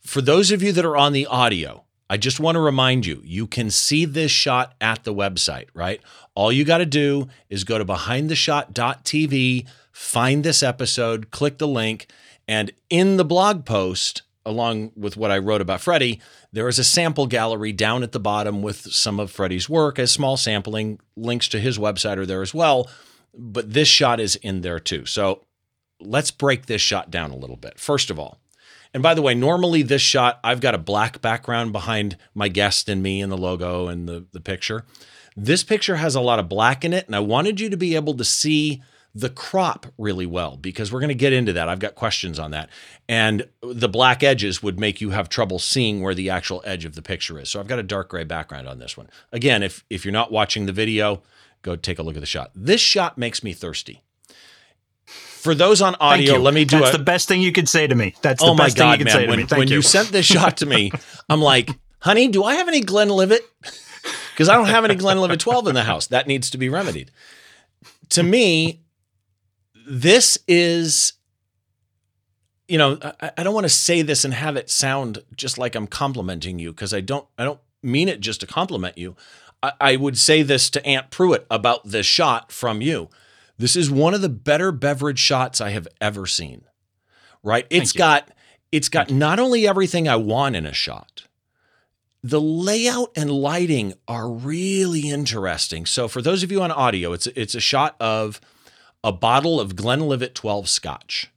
[0.00, 3.20] For those of you that are on the audio, I just want to remind you,
[3.24, 6.00] you can see this shot at the website, right?
[6.36, 12.06] All you got to do is go to behindtheshot.tv, find this episode, click the link,
[12.46, 16.20] and in the blog post, along with what I wrote about Freddie,
[16.52, 20.06] there is a sample gallery down at the bottom with some of Freddie's work, a
[20.06, 21.00] small sampling.
[21.16, 22.88] Links to his website are there as well.
[23.36, 25.04] But this shot is in there too.
[25.04, 25.46] So
[25.98, 27.80] let's break this shot down a little bit.
[27.80, 28.38] First of all,
[28.94, 32.88] and by the way, normally this shot, I've got a black background behind my guest
[32.88, 34.84] and me and the logo and the, the picture.
[35.36, 37.96] This picture has a lot of black in it, and I wanted you to be
[37.96, 41.68] able to see the crop really well because we're going to get into that.
[41.68, 42.68] I've got questions on that.
[43.08, 46.94] And the black edges would make you have trouble seeing where the actual edge of
[46.94, 47.48] the picture is.
[47.48, 49.08] So I've got a dark gray background on this one.
[49.32, 51.22] Again, if if you're not watching the video,
[51.62, 52.50] go take a look at the shot.
[52.54, 54.02] This shot makes me thirsty.
[55.06, 57.86] For those on audio, let me do That's a, the best thing you could say
[57.86, 58.14] to me.
[58.22, 59.14] That's the oh my best thing you god, could man!
[59.14, 59.44] say to When, me.
[59.44, 59.76] Thank when you.
[59.76, 59.82] you.
[59.82, 60.90] sent this shot to me,
[61.28, 63.42] I'm like, honey, do I have any Glenlivet?
[64.32, 66.08] Because I don't have any Glenlivet 12 in the house.
[66.08, 67.12] That needs to be remedied.
[68.10, 68.82] To me,
[69.86, 71.12] this is,
[72.66, 75.76] you know, I, I don't want to say this and have it sound just like
[75.76, 77.26] I'm complimenting you because I don't.
[77.38, 79.14] I don't mean it just to compliment you.
[79.62, 83.08] I, I would say this to Ant Pruitt about this shot from you.
[83.58, 86.62] This is one of the better beverage shots I have ever seen.
[87.42, 87.66] Right?
[87.70, 88.30] It's got
[88.72, 91.24] it's got not only everything I want in a shot.
[92.22, 95.84] The layout and lighting are really interesting.
[95.84, 98.40] So for those of you on audio, it's it's a shot of
[99.04, 101.30] a bottle of Glenlivet 12 Scotch.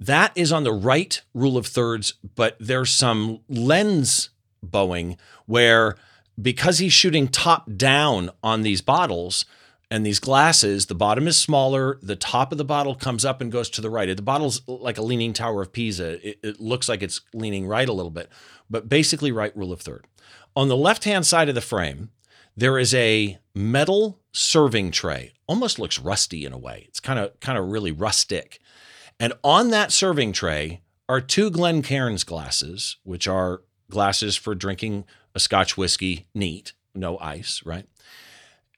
[0.00, 4.30] That is on the right rule of thirds, but there's some lens
[4.62, 5.96] bowing where
[6.40, 9.44] because he's shooting top down on these bottles
[9.90, 13.52] and these glasses, the bottom is smaller, the top of the bottle comes up and
[13.52, 14.14] goes to the right.
[14.14, 16.28] The bottle's like a leaning tower of Pisa.
[16.28, 18.28] It, it looks like it's leaning right a little bit,
[18.68, 20.06] but basically right rule of third.
[20.56, 22.10] On the left-hand side of the frame,
[22.56, 25.32] there is a metal serving tray.
[25.46, 26.86] Almost looks rusty in a way.
[26.88, 28.60] It's kind of kind of really rustic.
[29.20, 35.38] And on that serving tray are two Glencairns glasses, which are glasses for drinking a
[35.38, 37.86] Scotch whiskey neat, no ice, right?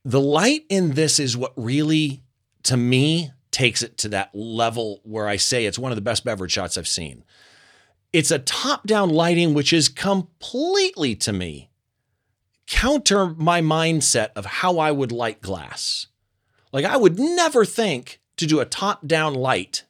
[0.05, 2.23] The light in this is what really,
[2.65, 6.25] to me, takes it to that level where I say it's one of the best
[6.25, 7.25] beverage shots I've seen.
[8.13, 11.69] It's a top down lighting, which is completely to me
[12.69, 16.07] counter my mindset of how I would light glass.
[16.73, 19.85] Like, I would never think to do a top down light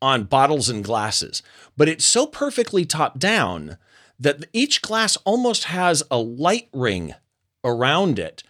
[0.00, 1.42] on bottles and glasses,
[1.76, 3.76] but it's so perfectly top down
[4.18, 7.14] that each glass almost has a light ring
[7.64, 8.42] around it,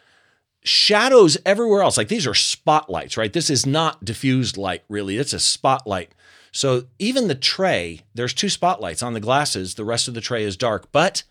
[0.62, 1.96] shadows everywhere else.
[1.96, 3.32] Like these are spotlights, right?
[3.32, 5.16] This is not diffused light, really.
[5.16, 6.12] It's a spotlight.
[6.52, 9.74] So even the tray, there's two spotlights on the glasses.
[9.74, 11.22] The rest of the tray is dark, but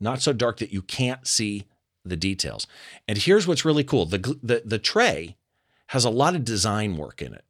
[0.00, 1.64] not so dark that you can't see
[2.04, 2.66] the details.
[3.06, 5.36] And here's what's really cool the, the, the tray
[5.88, 7.44] has a lot of design work in it,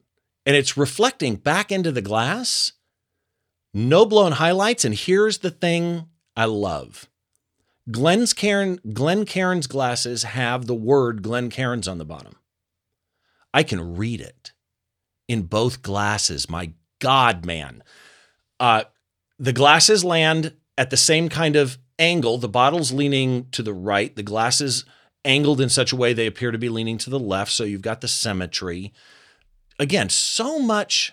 [0.46, 2.72] and it's reflecting back into the glass.
[3.74, 4.84] No blown highlights.
[4.84, 7.07] And here's the thing I love.
[7.90, 12.36] Glenn's Cairn, Glencairn's glasses have the word Glencairn's on the bottom.
[13.54, 14.52] I can read it
[15.26, 16.50] in both glasses.
[16.50, 17.82] My God, man.
[18.60, 18.84] Uh,
[19.38, 22.38] the glasses land at the same kind of angle.
[22.38, 24.14] The bottle's leaning to the right.
[24.14, 24.84] The glasses
[25.24, 27.52] angled in such a way they appear to be leaning to the left.
[27.52, 28.92] So you've got the symmetry.
[29.78, 31.12] Again, so much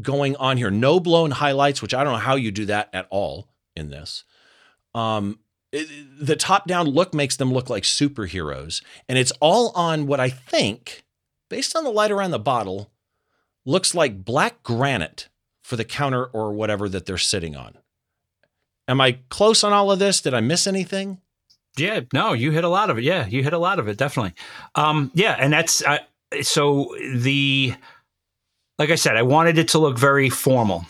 [0.00, 0.70] going on here.
[0.70, 4.24] No blown highlights, which I don't know how you do that at all in this.
[4.94, 5.38] Um,
[5.72, 8.82] the top down look makes them look like superheroes.
[9.08, 11.04] And it's all on what I think,
[11.48, 12.90] based on the light around the bottle,
[13.64, 15.28] looks like black granite
[15.62, 17.78] for the counter or whatever that they're sitting on.
[18.88, 20.20] Am I close on all of this?
[20.20, 21.20] Did I miss anything?
[21.76, 23.04] Yeah, no, you hit a lot of it.
[23.04, 24.34] Yeah, you hit a lot of it, definitely.
[24.74, 25.98] Um, yeah, and that's uh,
[26.42, 27.74] so the
[28.78, 30.86] like I said, I wanted it to look very formal.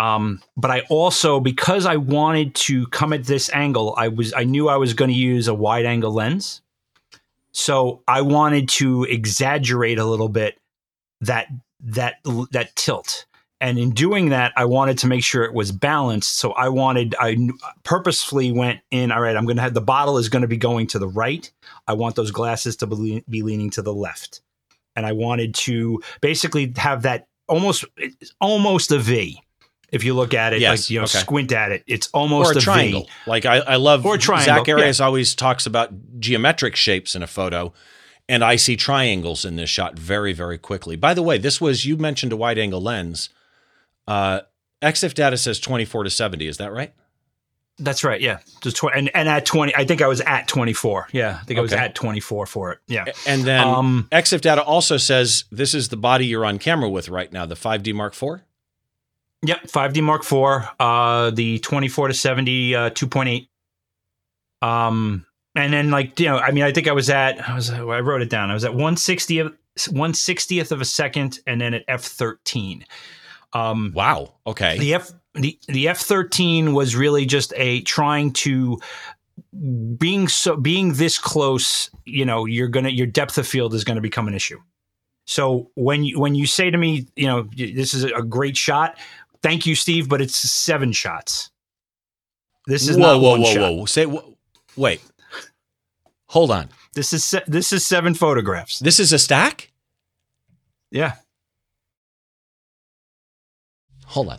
[0.00, 4.44] Um, but I also because I wanted to come at this angle, I was I
[4.44, 6.62] knew I was going to use a wide angle lens.
[7.52, 10.58] So I wanted to exaggerate a little bit
[11.20, 11.48] that
[11.80, 12.14] that
[12.50, 13.26] that tilt.
[13.60, 16.38] And in doing that, I wanted to make sure it was balanced.
[16.38, 17.36] So I wanted, I
[17.82, 20.56] purposefully went in, all right, I'm going to have the bottle is going to be
[20.56, 21.52] going to the right.
[21.86, 24.40] I want those glasses to be, leaning to the left.
[24.96, 27.84] And I wanted to basically have that almost,
[28.40, 29.42] almost a V.
[29.92, 31.18] If you look at it, Yes, like, you know, okay.
[31.18, 33.02] squint at it, it's almost or a, triangle.
[33.02, 33.08] V.
[33.26, 35.04] Like I, I love Or triangle, Zach yeah.
[35.04, 37.72] Always talks about geometric shapes in a photo,
[38.28, 40.96] and I see triangles in this shot very, very quickly.
[40.96, 43.30] By the way, this was you mentioned a wide angle lens.
[44.06, 44.40] Uh,
[44.82, 46.46] EXIF data says 24 to 70.
[46.46, 46.92] Is that right?
[47.78, 48.20] That's right.
[48.20, 48.40] Yeah.
[48.60, 51.08] Just tw- and, and at 20, I think I was at 24.
[51.12, 51.38] Yeah.
[51.40, 52.78] I think I was at 24 for it.
[52.88, 53.06] Yeah.
[53.26, 57.08] And then Um, EXIF data also says this is the body you're on camera with
[57.08, 58.42] right now, the 5D Mark IV.
[59.42, 63.48] Yep, 5D Mark IV, uh, the 24 to 70, uh, 2.8.
[64.66, 65.24] Um,
[65.54, 68.00] and then like you know, I mean, I think I was at I was I
[68.00, 68.50] wrote it down.
[68.50, 72.84] I was at 160th 160th of a second, and then at f13.
[73.52, 74.34] Um, wow.
[74.46, 74.78] Okay.
[74.78, 78.78] The f the the f13 was really just a trying to
[79.96, 81.90] being so being this close.
[82.04, 84.60] You know, you're gonna your depth of field is going to become an issue.
[85.26, 88.98] So when you when you say to me, you know, this is a great shot,
[89.42, 91.50] thank you, Steve, but it's seven shots.
[92.66, 93.72] This is whoa, not whoa, one whoa, shot.
[93.72, 93.86] whoa.
[93.86, 95.00] Say, wh- wait.
[96.26, 96.68] Hold on.
[96.94, 98.78] This is se- this is seven photographs.
[98.78, 99.72] This is a stack.
[100.90, 101.14] Yeah.
[104.06, 104.38] Hold on.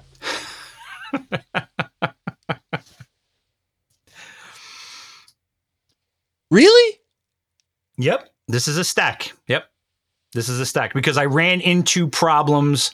[6.52, 7.00] really?
[7.98, 8.30] Yep.
[8.48, 9.34] This is a stack.
[9.48, 9.66] Yep.
[10.34, 12.92] This is a stack because I ran into problems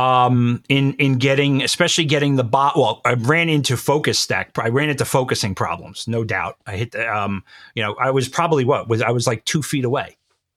[0.00, 2.74] um, in in getting, especially getting the bot.
[2.76, 4.56] Well, I ran into focus stack.
[4.58, 6.56] I ran into focusing problems, no doubt.
[6.66, 9.62] I hit, the, um, you know, I was probably what was I was like two
[9.62, 10.16] feet away,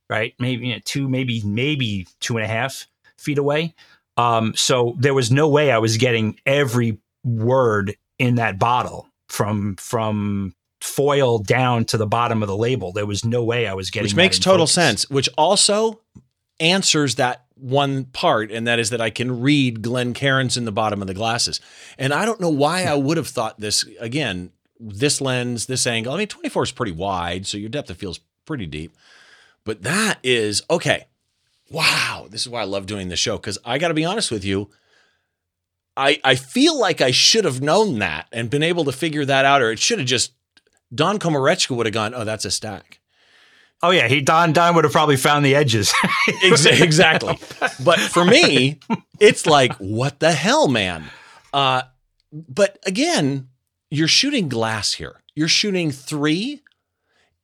[0.10, 0.34] right?
[0.40, 3.76] Maybe you know, two, maybe maybe two and a half feet away.
[4.16, 9.76] Um, so there was no way I was getting every word in that bottle from
[9.76, 12.94] from foil down to the bottom of the label.
[12.94, 14.74] There was no way I was getting Which makes total focus.
[14.74, 16.00] sense, which also
[16.62, 21.02] answers that one part, and that is that I can read Glencairns in the bottom
[21.02, 21.62] of the glasses.
[21.98, 26.14] And I don't know why I would have thought this again, this lens, this angle.
[26.14, 28.94] I mean, 24 is pretty wide, so your depth of field is pretty deep.
[29.64, 31.06] But that is okay.
[31.72, 32.28] Wow.
[32.30, 34.70] This is why I love doing this show, because I gotta be honest with you.
[35.96, 39.46] I I feel like I should have known that and been able to figure that
[39.46, 40.34] out, or it should have just
[40.94, 43.00] Don Komarechka would have gone, oh, that's a stack.
[43.84, 45.94] Oh yeah, he Don Don would have probably found the edges.
[46.82, 47.38] Exactly.
[47.84, 48.80] But for me,
[49.20, 51.04] it's like, what the hell, man?
[51.52, 51.84] Uh,
[52.32, 53.50] but again,
[53.92, 55.22] you're shooting glass here.
[55.36, 56.62] You're shooting three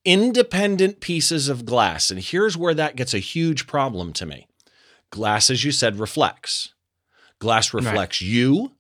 [0.05, 2.09] independent pieces of glass.
[2.09, 4.47] And here's where that gets a huge problem to me.
[5.09, 6.73] Glass, as you said, reflects.
[7.39, 8.71] Glass reflects you.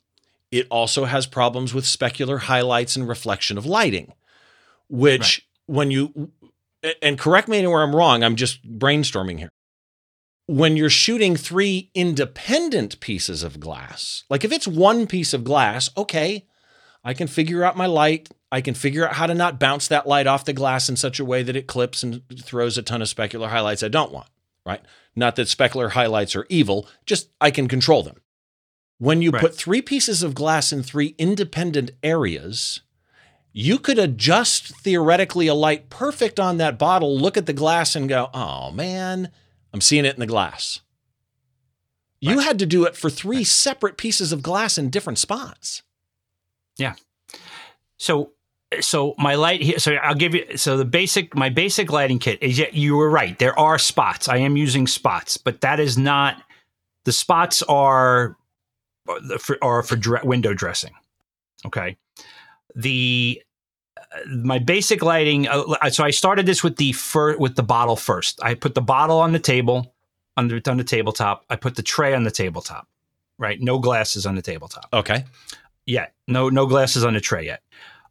[0.51, 4.13] It also has problems with specular highlights and reflection of lighting,
[4.87, 6.31] which when you
[7.01, 9.49] and correct me anywhere I'm wrong, I'm just brainstorming here.
[10.47, 15.89] When you're shooting three independent pieces of glass, like if it's one piece of glass,
[15.95, 16.47] okay,
[17.03, 18.29] I can figure out my light.
[18.51, 21.19] I can figure out how to not bounce that light off the glass in such
[21.19, 24.27] a way that it clips and throws a ton of specular highlights I don't want,
[24.65, 24.81] right?
[25.15, 28.21] Not that specular highlights are evil, just I can control them.
[28.97, 29.41] When you Right.
[29.41, 32.81] put three pieces of glass in three independent areas,
[33.51, 38.07] you could adjust theoretically a light perfect on that bottle, look at the glass and
[38.07, 39.31] go, oh man,
[39.73, 40.81] I'm seeing it in the glass.
[42.21, 45.83] You had to do it for three separate pieces of glass in different spots.
[46.77, 46.95] Yeah.
[47.97, 48.31] So
[48.81, 52.43] so my light here so I'll give you so the basic my basic lighting kit
[52.43, 53.37] is yeah, you were right.
[53.39, 54.27] There are spots.
[54.27, 56.41] I am using spots, but that is not
[57.05, 58.37] the spots are
[59.07, 60.91] uh, for are for dre- window dressing.
[61.65, 61.97] Okay.
[62.75, 63.41] The
[63.97, 67.95] uh, my basic lighting uh, so I started this with the fir- with the bottle
[67.95, 68.39] first.
[68.43, 69.93] I put the bottle on the table
[70.37, 71.45] on the on the tabletop.
[71.49, 72.87] I put the tray on the tabletop.
[73.37, 73.59] Right?
[73.61, 75.23] No glasses on the tabletop Okay.
[75.85, 77.63] Yeah, No, no glasses on the tray yet.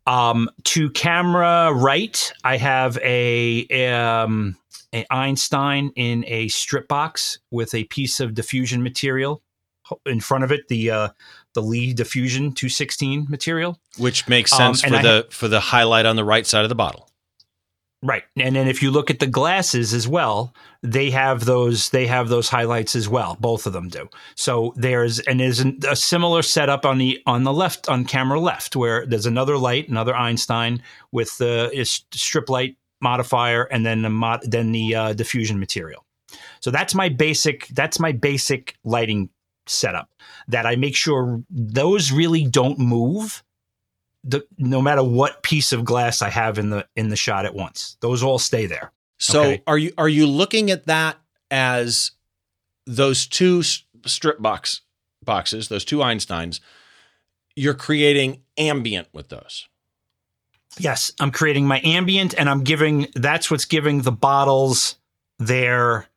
[0.07, 4.57] Um, to camera right, I have a, um,
[4.93, 9.43] a Einstein in a strip box with a piece of diffusion material
[10.07, 10.67] in front of it.
[10.69, 11.09] The uh,
[11.61, 13.79] the Lee diffusion 216 material.
[13.97, 16.69] Which makes Um, sense and for the for the highlight on the right side of
[16.69, 17.09] the bottle.
[18.01, 18.23] Right.
[18.37, 22.29] And then if you look at the glasses as well, they have those they have
[22.29, 23.37] those highlights as well.
[23.41, 24.09] Both of them do.
[24.37, 28.39] So there's and there's an- a similar setup on the on the left on camera
[28.39, 31.71] left where there's another light, another Einstein with the
[32.13, 36.05] strip light modifier and then the mod, then the uh, diffusion material.
[36.61, 39.29] So that's my basic that's my basic lighting
[39.69, 40.11] setup
[40.49, 43.43] that I make sure those really don't move
[44.25, 47.55] the, no matter what piece of glass I have in the in the shot at
[47.55, 47.97] once.
[48.01, 48.93] Those all stay there.
[49.19, 49.63] So Okay.
[49.67, 51.17] are you are you looking at that
[51.51, 52.13] as
[52.87, 54.81] those two strip box
[55.25, 56.61] boxes, those two Einsteins?
[57.57, 59.69] You're creating ambient with those.
[60.79, 64.97] Yes, I'm creating my ambient and I'm giving that's what's giving the bottles
[65.39, 66.08] their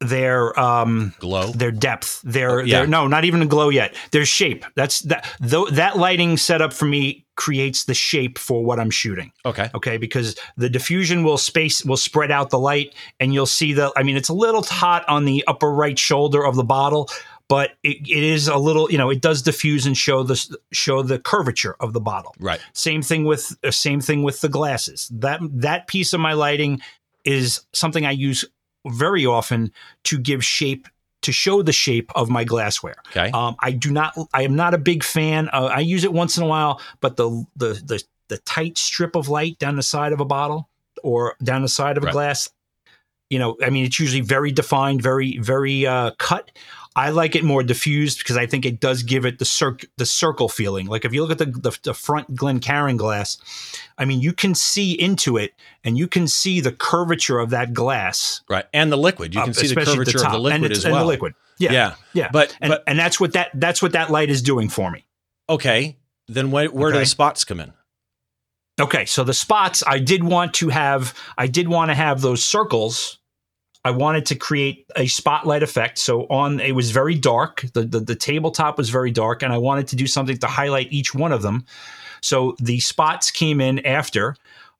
[0.00, 1.52] their um Glow.
[1.52, 2.78] their depth their, Oh, yeah.
[2.80, 6.74] their no not even a glow yet their shape that's that though that lighting setup
[6.74, 9.70] for me creates the shape for what i'm shooting Okay.
[9.74, 13.90] okay because the diffusion will space will spread out the light and you'll see the
[13.96, 17.08] i mean it's a little hot on the upper right shoulder of the bottle
[17.48, 21.00] but it, it is a little, you know, it does diffuse and show the show
[21.02, 22.34] the curvature of the bottle.
[22.40, 22.58] Right.
[22.72, 25.08] Same thing with uh, same thing with the glasses.
[25.14, 26.80] That that piece of my lighting
[27.24, 28.44] is something I use
[28.90, 29.72] very often
[30.04, 30.88] to give shape
[31.22, 32.96] to show the shape of my glassware.
[33.08, 33.30] Okay.
[33.32, 34.16] Um, I do not.
[34.32, 35.48] I am not a big fan.
[35.52, 39.16] Uh, I use it once in a while, but the the the the tight strip
[39.16, 40.68] of light down the side of a bottle
[41.02, 42.12] or down the side of a Right.
[42.12, 42.48] glass.
[43.30, 46.50] You know, I mean, it's usually very defined, very very uh, cut.
[46.98, 50.06] I like it more diffused because I think it does give it the circ the
[50.06, 50.86] circle feeling.
[50.86, 53.36] Like if you look at the, the the front Glencairn glass,
[53.98, 55.52] I mean, you can see into it
[55.84, 58.40] and you can see the curvature of that glass.
[58.48, 58.64] Right.
[58.72, 59.34] And the liquid.
[59.34, 60.32] You can see the curvature of top.
[60.32, 61.34] the liquid and it's- as and the liquid.
[61.58, 61.94] Yeah, Yeah.
[62.14, 62.28] yeah.
[62.32, 65.04] But and, but and that's what that that's what that light is doing for me.
[65.48, 65.98] okay.
[66.28, 67.72] Then where, where do the spots come in?
[68.80, 72.44] Okay, so the spots I did want to have I did want to have those
[72.44, 73.18] circles.
[73.86, 75.98] I wanted to create a spotlight effect.
[75.98, 77.64] So on it was very dark.
[77.72, 80.92] The, the the tabletop was very dark and I wanted to do something to highlight
[80.92, 81.64] each one of them.
[82.20, 84.34] So the spots came in after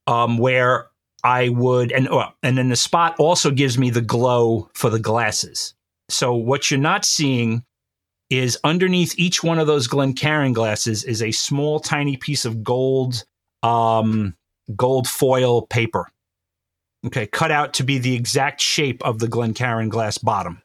[0.08, 0.88] um, where
[1.22, 4.98] I would and oh, and then the spot also gives me the glow for the
[4.98, 5.72] glasses.
[6.08, 7.62] So what you're not seeing
[8.28, 13.22] is underneath each one of those Glencairn glasses is a small tiny piece of gold
[13.62, 14.34] um,
[14.74, 16.10] gold foil paper.
[17.06, 20.62] Okay, cut out to be the exact shape of the Glencairn glass bottom.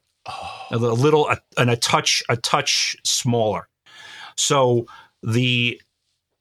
[0.72, 3.68] A a little a, and a touch a touch smaller.
[4.36, 4.88] So
[5.24, 5.82] the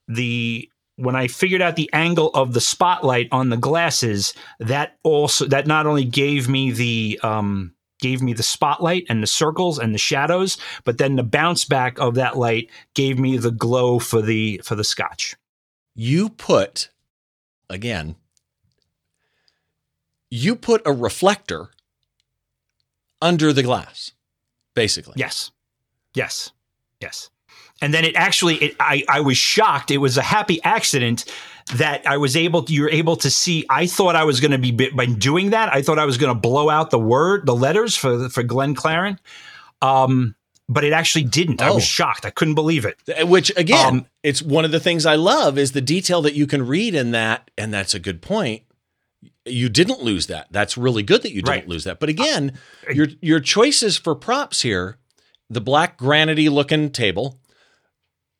[0.09, 5.47] the when I figured out the angle of the spotlight on the glasses, that also
[5.47, 9.95] that not only gave me the um, gave me the spotlight and the circles and
[9.95, 14.23] the shadows, but then the bounce back of that light gave me the glow for
[14.23, 15.37] the for the scotch.
[15.95, 16.91] You put
[17.69, 18.17] again.
[20.31, 21.70] You put a reflector
[23.20, 24.12] under the glass,
[24.74, 25.14] basically.
[25.16, 25.51] Yes.
[26.14, 26.53] Yes.
[27.01, 27.31] Yes.
[27.83, 29.91] And then it actually, it, I, I was shocked.
[29.91, 31.24] It was a happy accident
[31.76, 33.64] that I was able to, you were able to see.
[33.70, 36.35] I thought I was going to be, by doing that, I thought I was going
[36.35, 39.18] to blow out the word, the letters for, for Glenn Claren.
[39.81, 40.35] Um,
[40.68, 41.61] but it actually didn't.
[41.62, 41.74] I Oh.
[41.76, 42.24] was shocked.
[42.24, 42.97] I couldn't believe it.
[43.26, 46.47] Which again, Um, it's one of the things I love is the detail that you
[46.47, 48.62] can read in that, and that's a good point.
[49.53, 50.49] You didn't lose that.
[50.51, 51.69] That's really good that you didn't Right.
[51.69, 52.01] lose that.
[52.01, 52.59] But again,
[52.93, 54.99] your your choices for props here,
[55.49, 57.41] the black granity looking table,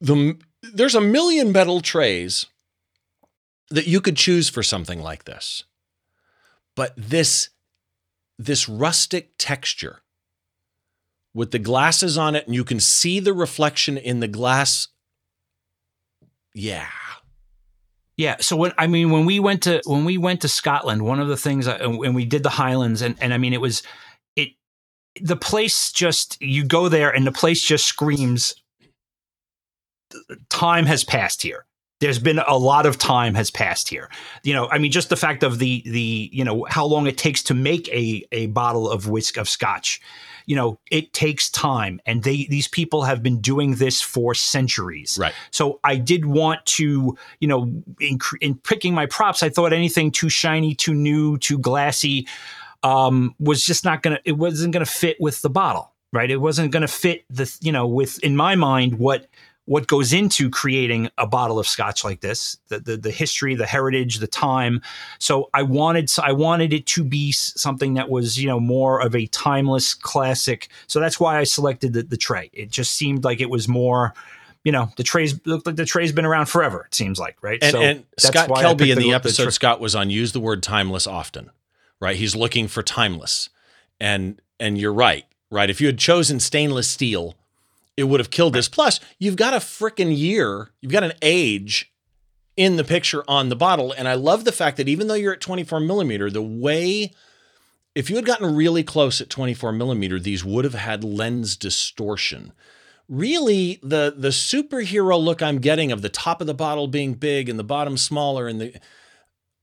[0.01, 2.47] the there's a million metal trays
[3.71, 5.65] that you could choose for something like this.
[6.77, 7.51] But this
[8.39, 10.01] this rustic texture
[11.35, 14.89] with the glasses on it and you can see the reflection in the glass.
[16.55, 16.89] Yeah.
[18.21, 18.37] Yeah.
[18.41, 21.29] So when I mean when we went to when we went to Scotland, one of
[21.29, 23.83] the things I, and we did the Highlands, and and I mean it was
[24.37, 24.51] it
[25.19, 28.55] the place just you go there and the place just screams
[30.51, 31.65] time has passed here.
[32.01, 34.11] There's been a lot of time has passed here.
[34.43, 37.17] You know, I mean, just the fact of the the you know how long it
[37.17, 39.99] takes to make a a bottle of whisk of scotch.
[40.51, 45.17] You know, it takes time, and they these people have been doing this for centuries.
[45.21, 45.35] Right.
[45.51, 47.61] So I did want to, you know,
[48.01, 52.27] in, in picking my props, I thought anything too shiny, too new, too glassy
[52.83, 54.19] um, was just not gonna.
[54.25, 56.31] It wasn't gonna fit with the bottle, right?
[56.31, 59.29] It wasn't gonna fit the, you know, with in my mind what
[59.71, 63.67] what goes into creating a bottle of scotch like this the, the the history the
[63.67, 64.83] heritage the time
[65.21, 69.15] so i wanted i wanted it to be something that was you know more of
[69.15, 73.41] a timeless classic so that's why i selected the, the tray it just seemed like
[73.41, 74.13] it was more
[74.65, 77.63] you know the tray's looked like the tray's been around forever it seems like right
[77.63, 79.53] And, so and that's Scott why Kelby in the the episode, tray.
[79.53, 81.51] Scott was on use the word timeless often,
[82.01, 82.17] right?
[82.17, 83.51] He's looking for timeless.
[84.01, 85.71] And and you're right, right?
[85.71, 87.35] If you had chosen stainless steel,
[88.01, 88.69] it would have killed this.
[88.69, 91.93] Plus, you've got a freaking year, you've got an age
[92.57, 93.93] in the picture on the bottle.
[93.93, 97.13] And I love the fact that even though you're at 24 millimeter, the way
[97.95, 102.53] if you had gotten really close at 24 millimeter, these would have had lens distortion.
[103.09, 107.49] Really, the the superhero look I'm getting of the top of the bottle being big
[107.49, 108.81] and the bottom smaller and the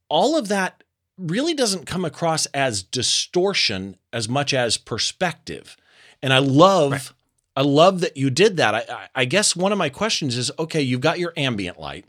[0.09, 0.83] all of that
[1.17, 5.77] really doesn't come across as distortion as much as perspective.
[6.21, 7.11] And I love Right.
[7.57, 8.75] I love that you did that.
[8.75, 12.05] I, I, I guess one of my questions is okay, you've got your ambient light,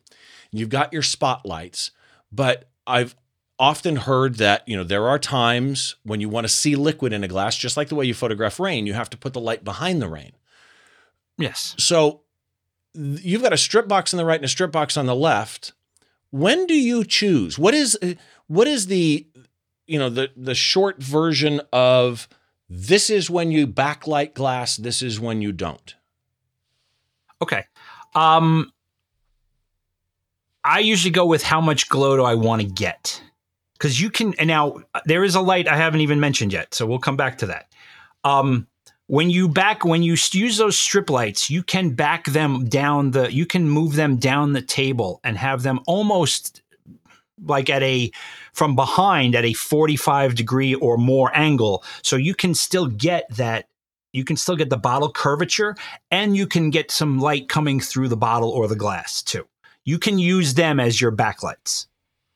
[0.52, 1.90] you've got your spotlights,
[2.30, 3.16] but I've
[3.58, 7.24] often heard that, you know, there are times when you want to see liquid in
[7.24, 9.64] a glass, just like the way you photograph rain, you have to put the light
[9.64, 10.32] behind the rain.
[11.38, 12.20] yes So
[12.92, 15.72] you've got a strip box on the right and a strip box on the left.
[16.30, 17.58] When do you choose?
[17.58, 18.14] What is uh,
[18.48, 19.26] what is the
[19.86, 22.28] you know the the short version of
[22.68, 24.76] This is when you backlight glass.
[24.76, 25.94] This is when you don't.
[27.40, 27.64] Okay.
[28.14, 28.72] Um,
[30.64, 33.22] I usually go with how much glow do I want to get?
[33.74, 36.74] Because you can, and now there is a light I haven't even mentioned yet.
[36.74, 37.72] So we'll come back to that.
[38.24, 38.66] Um,
[39.06, 43.32] when you back, when you use those strip lights, you can back them down the,
[43.32, 46.60] you can move them down the table and have them almost
[47.44, 48.10] like at a,
[48.52, 51.84] from behind at a 45 degree or more angle.
[52.02, 53.66] So you can still get that
[54.12, 55.76] you can still get the bottle curvature
[56.10, 59.46] and you can get some light coming through the bottle or the glass too.
[59.84, 61.86] You can use them as your backlights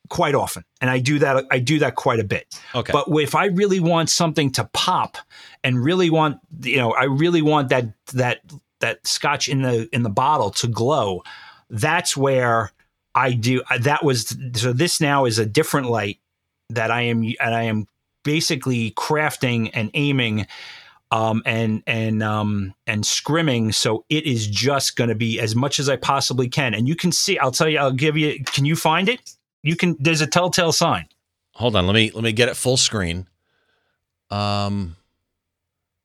[0.08, 0.64] quite often.
[0.80, 2.58] And I do that I do that quite a bit.
[2.74, 2.92] Okay.
[2.92, 5.16] But if I really want something to pop
[5.64, 8.40] and really want you know, I really want that that
[8.80, 11.22] that scotch in the in the bottle to glow,
[11.70, 12.72] that's where
[13.14, 16.18] I do that was so this now is a different light
[16.70, 17.86] that I am and I am
[18.22, 20.46] basically crafting and aiming
[21.12, 23.74] um, and and um, and scrimming.
[23.74, 26.74] So it is just going to be as much as I possibly can.
[26.74, 27.38] And you can see.
[27.38, 27.78] I'll tell you.
[27.78, 28.42] I'll give you.
[28.44, 29.34] Can you find it?
[29.62, 29.96] You can.
[30.00, 31.06] There's a telltale sign.
[31.54, 31.86] Hold on.
[31.86, 33.28] Let me let me get it full screen.
[34.30, 34.96] Um,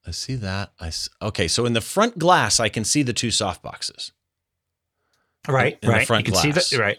[0.05, 0.71] I see that.
[0.79, 0.91] I
[1.21, 1.47] okay.
[1.47, 4.11] So in the front glass, I can see the two soft boxes.
[5.47, 5.77] Right.
[5.81, 5.99] In right.
[6.01, 6.71] The front you can see that.
[6.79, 6.97] Right.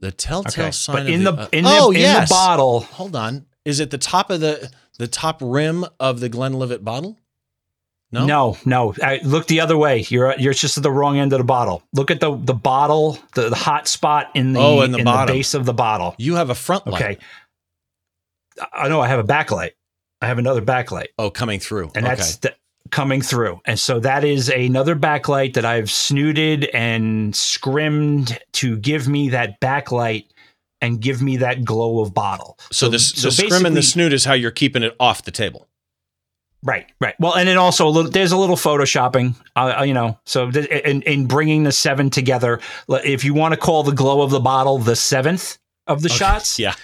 [0.00, 0.70] The telltale Okay.
[0.72, 0.96] sign.
[0.96, 2.28] But in the, uh, in the oh in yes.
[2.28, 2.80] the bottle.
[2.80, 3.46] Hold on.
[3.64, 7.18] Is it the top of the the top rim of the Glenlivet bottle?
[8.12, 8.26] No.
[8.26, 8.94] No, no.
[9.02, 10.04] I, look the other way.
[10.08, 11.82] You're you're just at the wrong end of the bottle.
[11.92, 15.34] Look at the the bottle, the, the hot spot in the Oh, in the bottom.
[15.34, 16.14] base of the bottle.
[16.18, 17.02] You have a front light.
[17.02, 17.18] Okay.
[18.72, 19.70] I know I have a backlight.
[20.22, 21.90] I have another backlight, Oh, coming through.
[21.94, 22.14] and okay.
[22.14, 22.54] that's the,
[22.90, 23.60] coming through.
[23.64, 29.60] And so that is another backlight that I've snooted and scrimmed to give me that
[29.60, 30.26] backlight
[30.80, 32.58] and give me that glow of bottle.
[32.70, 35.30] so, this so the scrim and the snoot is how you're keeping it off the
[35.30, 35.66] table.
[36.62, 37.14] Right, right.
[37.20, 40.18] Well, and then also a little, there's a little photoshopping, uh, you know.
[40.24, 44.22] So th- in, in bringing the seven together, if you want to call the glow
[44.22, 46.74] of the bottle the seventh of the shots, Yeah.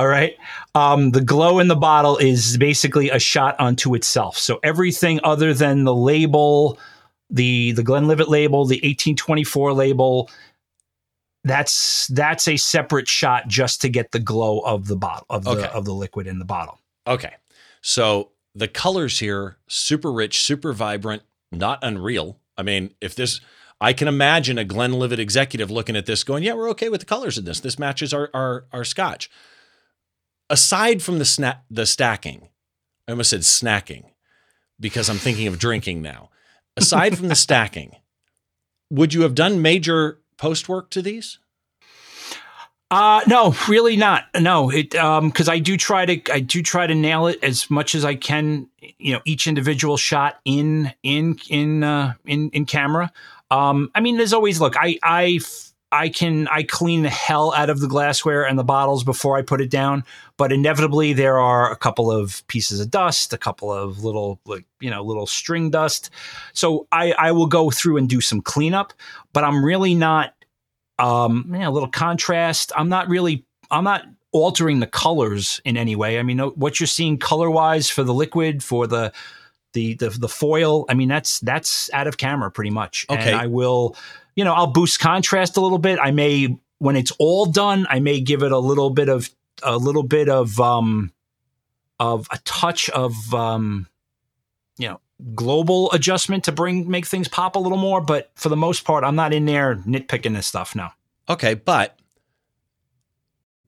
[0.00, 0.34] All right.
[0.74, 4.38] Um, the glow in the bottle is basically a shot unto itself.
[4.38, 6.78] So everything other than the label,
[7.28, 10.30] the the Glenlivet label, the 1824 label,
[11.44, 15.50] that's that's a separate shot just to get the glow of the bottle of the
[15.50, 15.68] Okay.
[15.68, 16.78] of the liquid in the bottle.
[17.06, 17.34] Okay.
[17.82, 22.38] So the colors here, super rich, super vibrant, not unreal.
[22.56, 23.40] I mean, if this,
[23.82, 27.06] I can imagine a Glenlivet executive looking at this going, yeah, we're okay with the
[27.06, 27.60] colors in this.
[27.60, 29.30] This matches our, our, our scotch.
[30.50, 32.48] Aside from the sna- the stacking,
[33.06, 34.04] I almost said snacking
[34.78, 36.30] because I'm thinking of drinking now.
[36.76, 37.96] Aside from the stacking,
[38.90, 41.38] would you have done major post work to these?
[42.90, 44.24] Uh no, really not.
[44.36, 47.70] No, it um because I do try to I do try to nail it as
[47.70, 48.68] much as I can.
[48.98, 53.12] You know, each individual shot in in in uh, in in camera.
[53.52, 54.74] Um, I mean, there's always look.
[54.76, 55.38] I I
[55.92, 59.42] I can I clean the hell out of the glassware and the bottles before I
[59.42, 60.04] put it down,
[60.36, 64.64] but inevitably there are a couple of pieces of dust, a couple of little like
[64.80, 66.10] you know little string dust.
[66.52, 68.92] So I I will go through and do some cleanup,
[69.32, 70.34] but I'm really not
[70.98, 75.96] um yeah, a little contrast i'm not really i'm not altering the colors in any
[75.96, 79.10] way i mean what you're seeing color wise for the liquid for the
[79.72, 83.32] the the, the foil i mean that's that's out of camera pretty much Okay.
[83.32, 83.96] and i will
[84.36, 88.00] you know i'll boost contrast a little bit i may when it's all done i
[88.00, 89.30] may give it a little bit of
[89.62, 91.12] a little bit of um
[91.98, 93.86] of a touch of um
[94.78, 95.00] you know
[95.34, 99.04] global adjustment to bring make things pop a little more but for the most part
[99.04, 100.92] i'm not in there nitpicking this stuff now.
[101.28, 101.96] Okay, but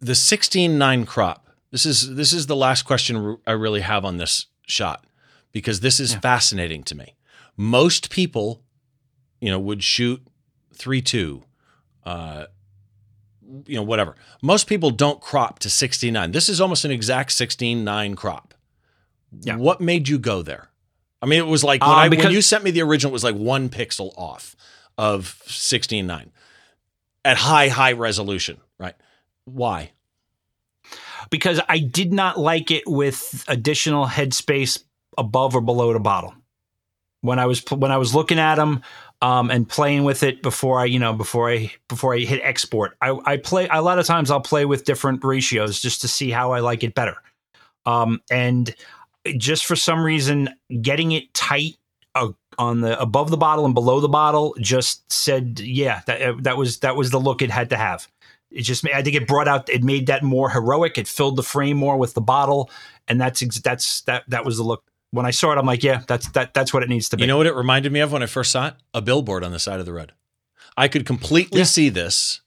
[0.01, 1.47] the 16-9 crop.
[1.71, 5.05] This is this is the last question I really have on this shot
[5.53, 6.21] because this is Yeah.
[6.21, 7.15] fascinating to me.
[7.57, 8.63] Most people,
[9.41, 10.23] you know, would shoot
[10.83, 11.43] 3-2
[12.05, 12.47] uh
[13.67, 14.17] you know whatever.
[14.41, 16.33] Most people don't crop to 69.
[16.33, 18.55] This is almost an exact 16-9 crop.
[19.41, 19.57] Yeah.
[19.57, 20.71] What made you go there?
[21.21, 23.13] I mean, it was like when, Um, I, when you sent me the original, it
[23.13, 24.57] was like one pixel off
[24.97, 26.31] of 16.9
[27.27, 28.95] at high, high resolution, right?
[29.45, 29.93] Why?
[31.31, 34.83] because I did not like it with additional headspace
[35.17, 36.35] above or below the bottle.
[37.21, 38.83] When I was when I was looking at them
[39.23, 42.97] um, and playing with it before I you know before I before I hit export,
[43.01, 46.31] I, I play a lot of times I'll play with different ratios just to see
[46.31, 47.17] how I like it better.
[47.87, 48.75] Um, and
[49.39, 50.51] just for some reason,
[50.83, 51.77] getting it tight
[52.15, 56.59] uh, on the above the bottle and below the bottle just said, yeah, that that
[56.59, 58.09] was that was the look it had to have
[58.55, 60.99] it just I think it brought out it made that more heroic.
[60.99, 62.71] It filled the frame more with the bottle,
[63.09, 64.85] and that's that's that that was the look.
[65.13, 67.23] When I saw it, I'm like, yeah, that's that that's what it needs to be.
[67.23, 68.75] You know what it reminded me of when I first saw it?
[68.93, 70.13] A billboard on the side of the road.
[70.77, 71.65] I could completely Yeah.
[71.67, 72.41] see this.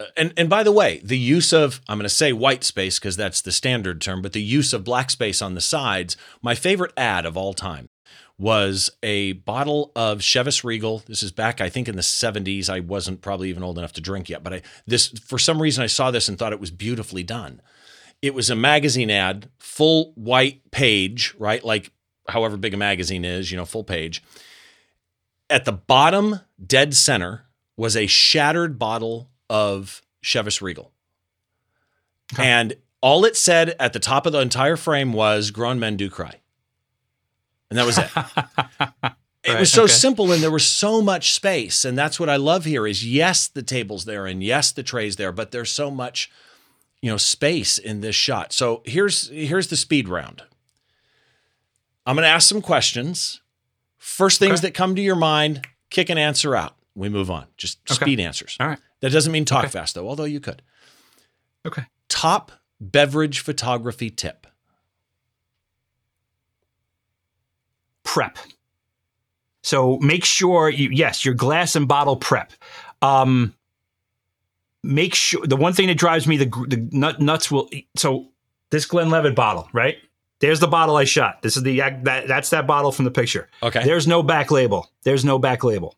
[0.00, 2.98] Uh, and and by the way, the use of I'm going to say white space
[2.98, 6.16] because that's the standard term, but the use of black space on the sides.
[6.42, 7.88] My favorite ad of all time
[8.40, 11.02] was a bottle of Chivas Regal.
[11.08, 12.68] This is back, I think, in the 70s.
[12.70, 15.82] I wasn't probably even old enough to drink yet, but I this for some reason
[15.82, 17.60] I saw this and thought it was beautifully done.
[18.20, 21.64] It was a magazine ad, full white page, right?
[21.64, 21.92] Like
[22.28, 24.22] however big a magazine is, you know, full page.
[25.50, 27.44] At the bottom, dead center,
[27.76, 30.92] was a shattered bottle of Chivas Regal.
[32.34, 32.44] Okay.
[32.46, 36.10] And all it said at the top of the entire frame was grown men do
[36.10, 36.40] cry.
[37.70, 38.10] And that was it.
[39.44, 39.92] It Right, was so okay.
[39.92, 41.84] simple and there was so much space.
[41.84, 45.14] And that's what I love here is yes, the table's there and yes, the tray's
[45.16, 46.28] there, but there's so much,
[47.02, 48.52] you know, space in this shot.
[48.52, 50.42] So here's here's the speed round.
[52.06, 53.40] I'm gonna ask some questions.
[53.98, 54.68] First things Okay.
[54.68, 56.74] that come to your mind, kick an answer out.
[56.94, 57.46] We move on.
[57.56, 57.94] Just Okay.
[58.04, 58.56] speed answers.
[58.58, 58.78] All right.
[59.00, 59.72] That doesn't mean talk Okay.
[59.72, 60.62] fast though, although you could.
[61.66, 61.84] Okay.
[62.08, 64.46] Top beverage photography tip.
[68.04, 68.38] prep.
[69.62, 72.52] So make sure you yes, your glass and bottle prep.
[73.02, 73.54] Um,
[74.82, 78.28] make sure the one thing that drives me the the nut, nuts will so
[78.70, 79.96] this Glenlivet bottle right
[80.40, 81.42] there's the bottle I shot.
[81.42, 83.48] This is the that, that's that bottle from the picture.
[83.62, 83.84] Okay.
[83.84, 84.90] There's no back label.
[85.02, 85.96] There's no back label.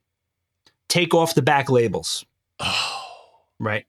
[0.89, 2.24] Take off the back labels.
[2.59, 2.97] oh,
[3.59, 3.87] Right.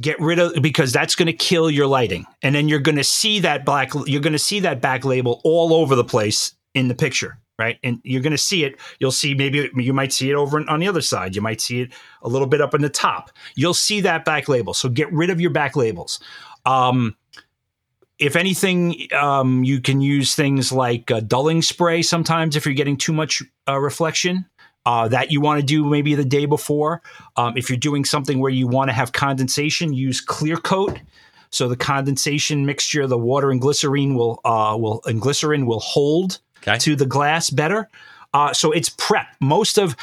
[0.00, 3.04] Get rid of because that's going to kill your lighting, and then you're going to
[3.04, 3.90] see that black.
[4.06, 7.78] You're going to see that back label all over the place in the picture, right?
[7.84, 8.80] And you're going to see it.
[8.98, 11.36] You'll see maybe you might see it over on the other side.
[11.36, 11.92] You might see it
[12.22, 13.30] a little bit up in the top.
[13.54, 14.74] You'll see that back label.
[14.74, 16.18] So get rid of your back labels.
[16.64, 17.16] Um,
[18.18, 22.96] if anything, um, you can use things like uh, dulling spray sometimes if you're getting
[22.96, 24.46] too much uh, reflection.
[24.86, 27.02] Uh, that you want to do maybe the day before.
[27.36, 30.98] Um, if you're doing something where you want to have condensation, use clear coat.
[31.50, 36.40] So the condensation mixture, the water and glycerine will uh, will and glycerin will hold
[36.62, 36.78] Okay.
[36.78, 37.88] to the glass better.
[38.32, 39.26] Uh, so it's prep.
[39.40, 39.96] Most of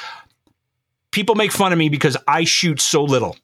[1.12, 3.38] people make fun of me because I shoot so little.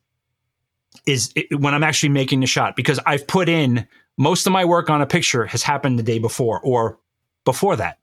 [1.05, 3.87] Is it, when I'm actually making the shot because I've put in
[4.17, 6.99] most of my work on a picture has happened the day before or
[7.45, 7.97] before that.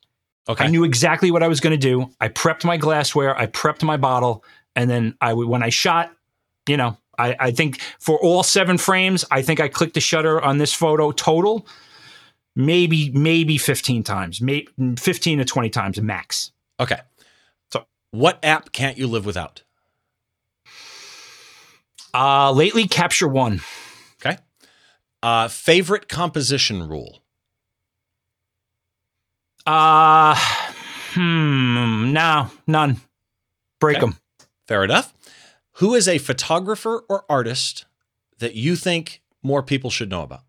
[0.49, 0.65] Okay.
[0.65, 2.11] I knew exactly what I was going to do.
[2.21, 4.45] I prepped my glassware, I prepped my bottle,
[4.75, 6.13] and then I when I shot,
[6.67, 10.41] you know, I, I think for all seven frames, I think I clicked the shutter
[10.41, 11.67] on this photo total,
[12.57, 16.53] maybe maybe fifteen times, maybe fifteen to twenty times max.
[16.78, 17.01] okay.
[17.72, 19.62] So- what app can't you live without?
[22.12, 23.61] Uh, lately, Capture One.
[24.24, 24.36] Okay.
[25.22, 27.22] Uh, favorite composition rule.
[29.66, 30.34] Uh,
[31.14, 33.01] hmm, no, none.
[33.78, 34.07] Break Okay.
[34.07, 34.16] them.
[34.66, 35.14] Fair enough.
[35.74, 37.84] Who is a photographer or artist
[38.38, 40.42] that you think more people should know about?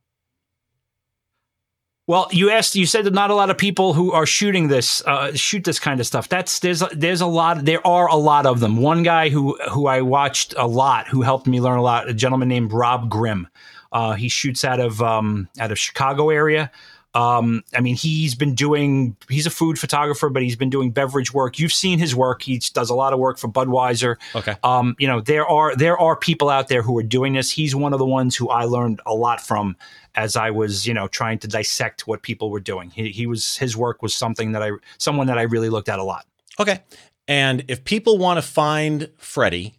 [2.12, 2.76] Well, you asked.
[2.76, 5.80] You said that not a lot of people who are shooting this uh, shoot this
[5.80, 6.28] kind of stuff.
[6.28, 7.64] That's there's there's a lot.
[7.64, 8.76] There are a lot of them.
[8.76, 12.14] One guy who who I watched a lot, who helped me learn a lot, a
[12.14, 13.47] gentleman named Rob Grimm.
[13.93, 16.70] Uh, he shoots out of um, out of Chicago area.
[17.14, 19.18] Um, I mean, he's been doing.
[19.28, 21.59] He's a food photographer, but he's been doing beverage work.
[21.59, 22.43] You've seen his work.
[22.43, 24.16] He does a lot of work for Budweiser.
[24.34, 24.55] Okay.
[24.64, 27.51] Um, you know, there are there are people out there who are doing this.
[27.51, 29.76] He's one of the ones who I learned a lot from
[30.16, 32.91] as I was, you know, trying to dissect what people were doing.
[32.91, 35.99] He, he was his work was something that I someone that I really looked at
[35.99, 36.26] a lot.
[36.59, 36.82] Okay.
[37.28, 39.76] And if people want to find Freddie,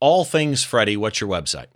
[0.00, 1.66] all things Freddie, what's your website?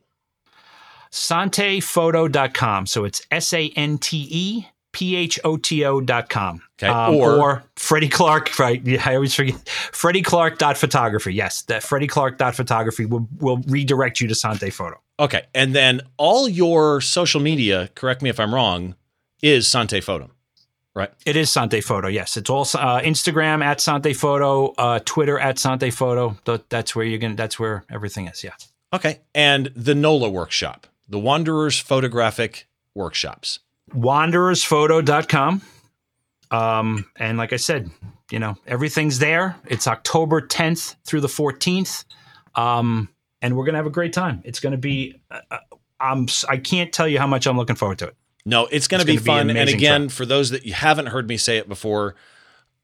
[1.13, 2.87] Santephoto.com.
[2.87, 6.63] So it's S A N T E P H O T O dot com.
[6.79, 8.81] Okay, Um, or- or, Freddie Clark, right?
[8.87, 9.69] Yeah, I always forget.
[9.69, 11.33] Freddie Clark dot photography.
[11.35, 15.01] Yes, that Freddie Clark dot photography will, will redirect you to Sante Photo.
[15.19, 15.45] Okay.
[15.55, 18.95] And then all your social media, correct me if I'm wrong,
[19.43, 20.31] is Sante Photo.
[20.95, 21.11] Right?
[21.25, 22.09] It is Sante Photo.
[22.09, 26.37] Yes, it's all uh, Instagram at Sante Photo, uh, Twitter at Sante Photo.
[26.69, 27.35] That's where you're gonna.
[27.35, 28.45] That's where everything is.
[28.45, 28.51] Yeah.
[28.93, 29.21] Okay.
[29.35, 33.61] And the NOLA workshop, the Wanderers Photographic Workshops.
[33.95, 35.61] wanderersphoto.com.
[36.51, 37.91] Um, and like I said,
[38.31, 39.57] you know, everything's there.
[39.67, 42.07] It's October 10th through the 14th.
[42.55, 43.11] Um,
[43.43, 44.41] and we're going to have a great time.
[44.45, 45.59] It's going to be, uh, uh,
[46.01, 48.17] I'm, I can't tell you how much I'm looking forward to it.
[48.47, 49.57] No, it's going to be gonna be an fun.
[49.57, 50.13] and again, trip.
[50.13, 52.15] for those that you haven't heard me say it before,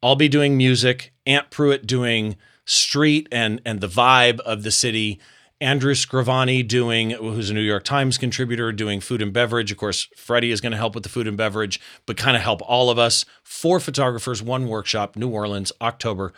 [0.02, 5.18] I'll be doing music, Ant Pruitt doing street and and the vibe of the city,
[5.60, 9.72] Andrew Scrivani doing, who's a New York Times contributor, doing food and beverage.
[9.72, 12.42] Of course, Freddie is going to help with the food and beverage, but kind of
[12.42, 13.24] help all of us.
[13.42, 16.32] Four photographers, one workshop, New Orleans, October.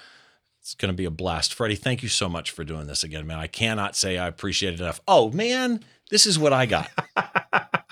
[0.60, 1.52] It's going to be a blast.
[1.52, 3.38] Freddie, thank you so much for doing this again, man.
[3.38, 5.00] I cannot say I appreciate it enough.
[5.06, 6.90] Oh, man, this is what I got.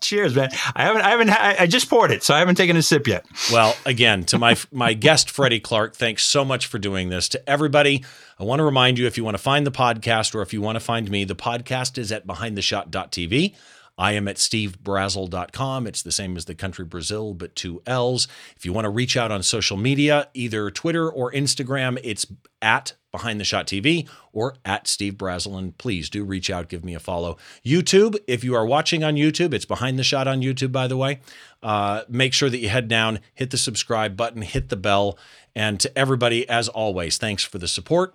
[0.00, 0.50] Cheers, man.
[0.76, 3.26] I haven't, I haven't, I just poured it, so I haven't taken a sip yet.
[3.52, 7.28] Well, again, to my my guest Freddie Clark, thanks so much for doing this.
[7.30, 8.04] To everybody,
[8.38, 10.60] I want to remind you if you want to find the podcast or if you
[10.60, 13.54] want to find me, the podcast is at behindtheshot.tv.
[13.98, 15.86] I am at stevebrazill.com.
[15.86, 18.28] It's the same as the country Brazil, but two L's.
[18.56, 22.24] If you want to reach out on social media, either Twitter or Instagram, it's
[22.62, 25.58] at Behind the Shot TV or at Steve Brazill.
[25.58, 27.36] And please do reach out, give me a follow.
[27.64, 30.96] YouTube, if you are watching on YouTube, it's Behind the Shot on YouTube, by the
[30.96, 31.20] way.
[31.62, 35.18] Uh, make sure that you head down, hit the subscribe button, hit the bell.
[35.54, 38.14] And to everybody, as always, thanks for the support.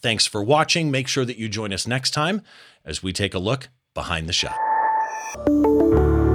[0.00, 0.90] Thanks for watching.
[0.90, 2.42] Make sure that you join us next time
[2.84, 4.63] as we take a look behind the shot.
[5.36, 6.33] you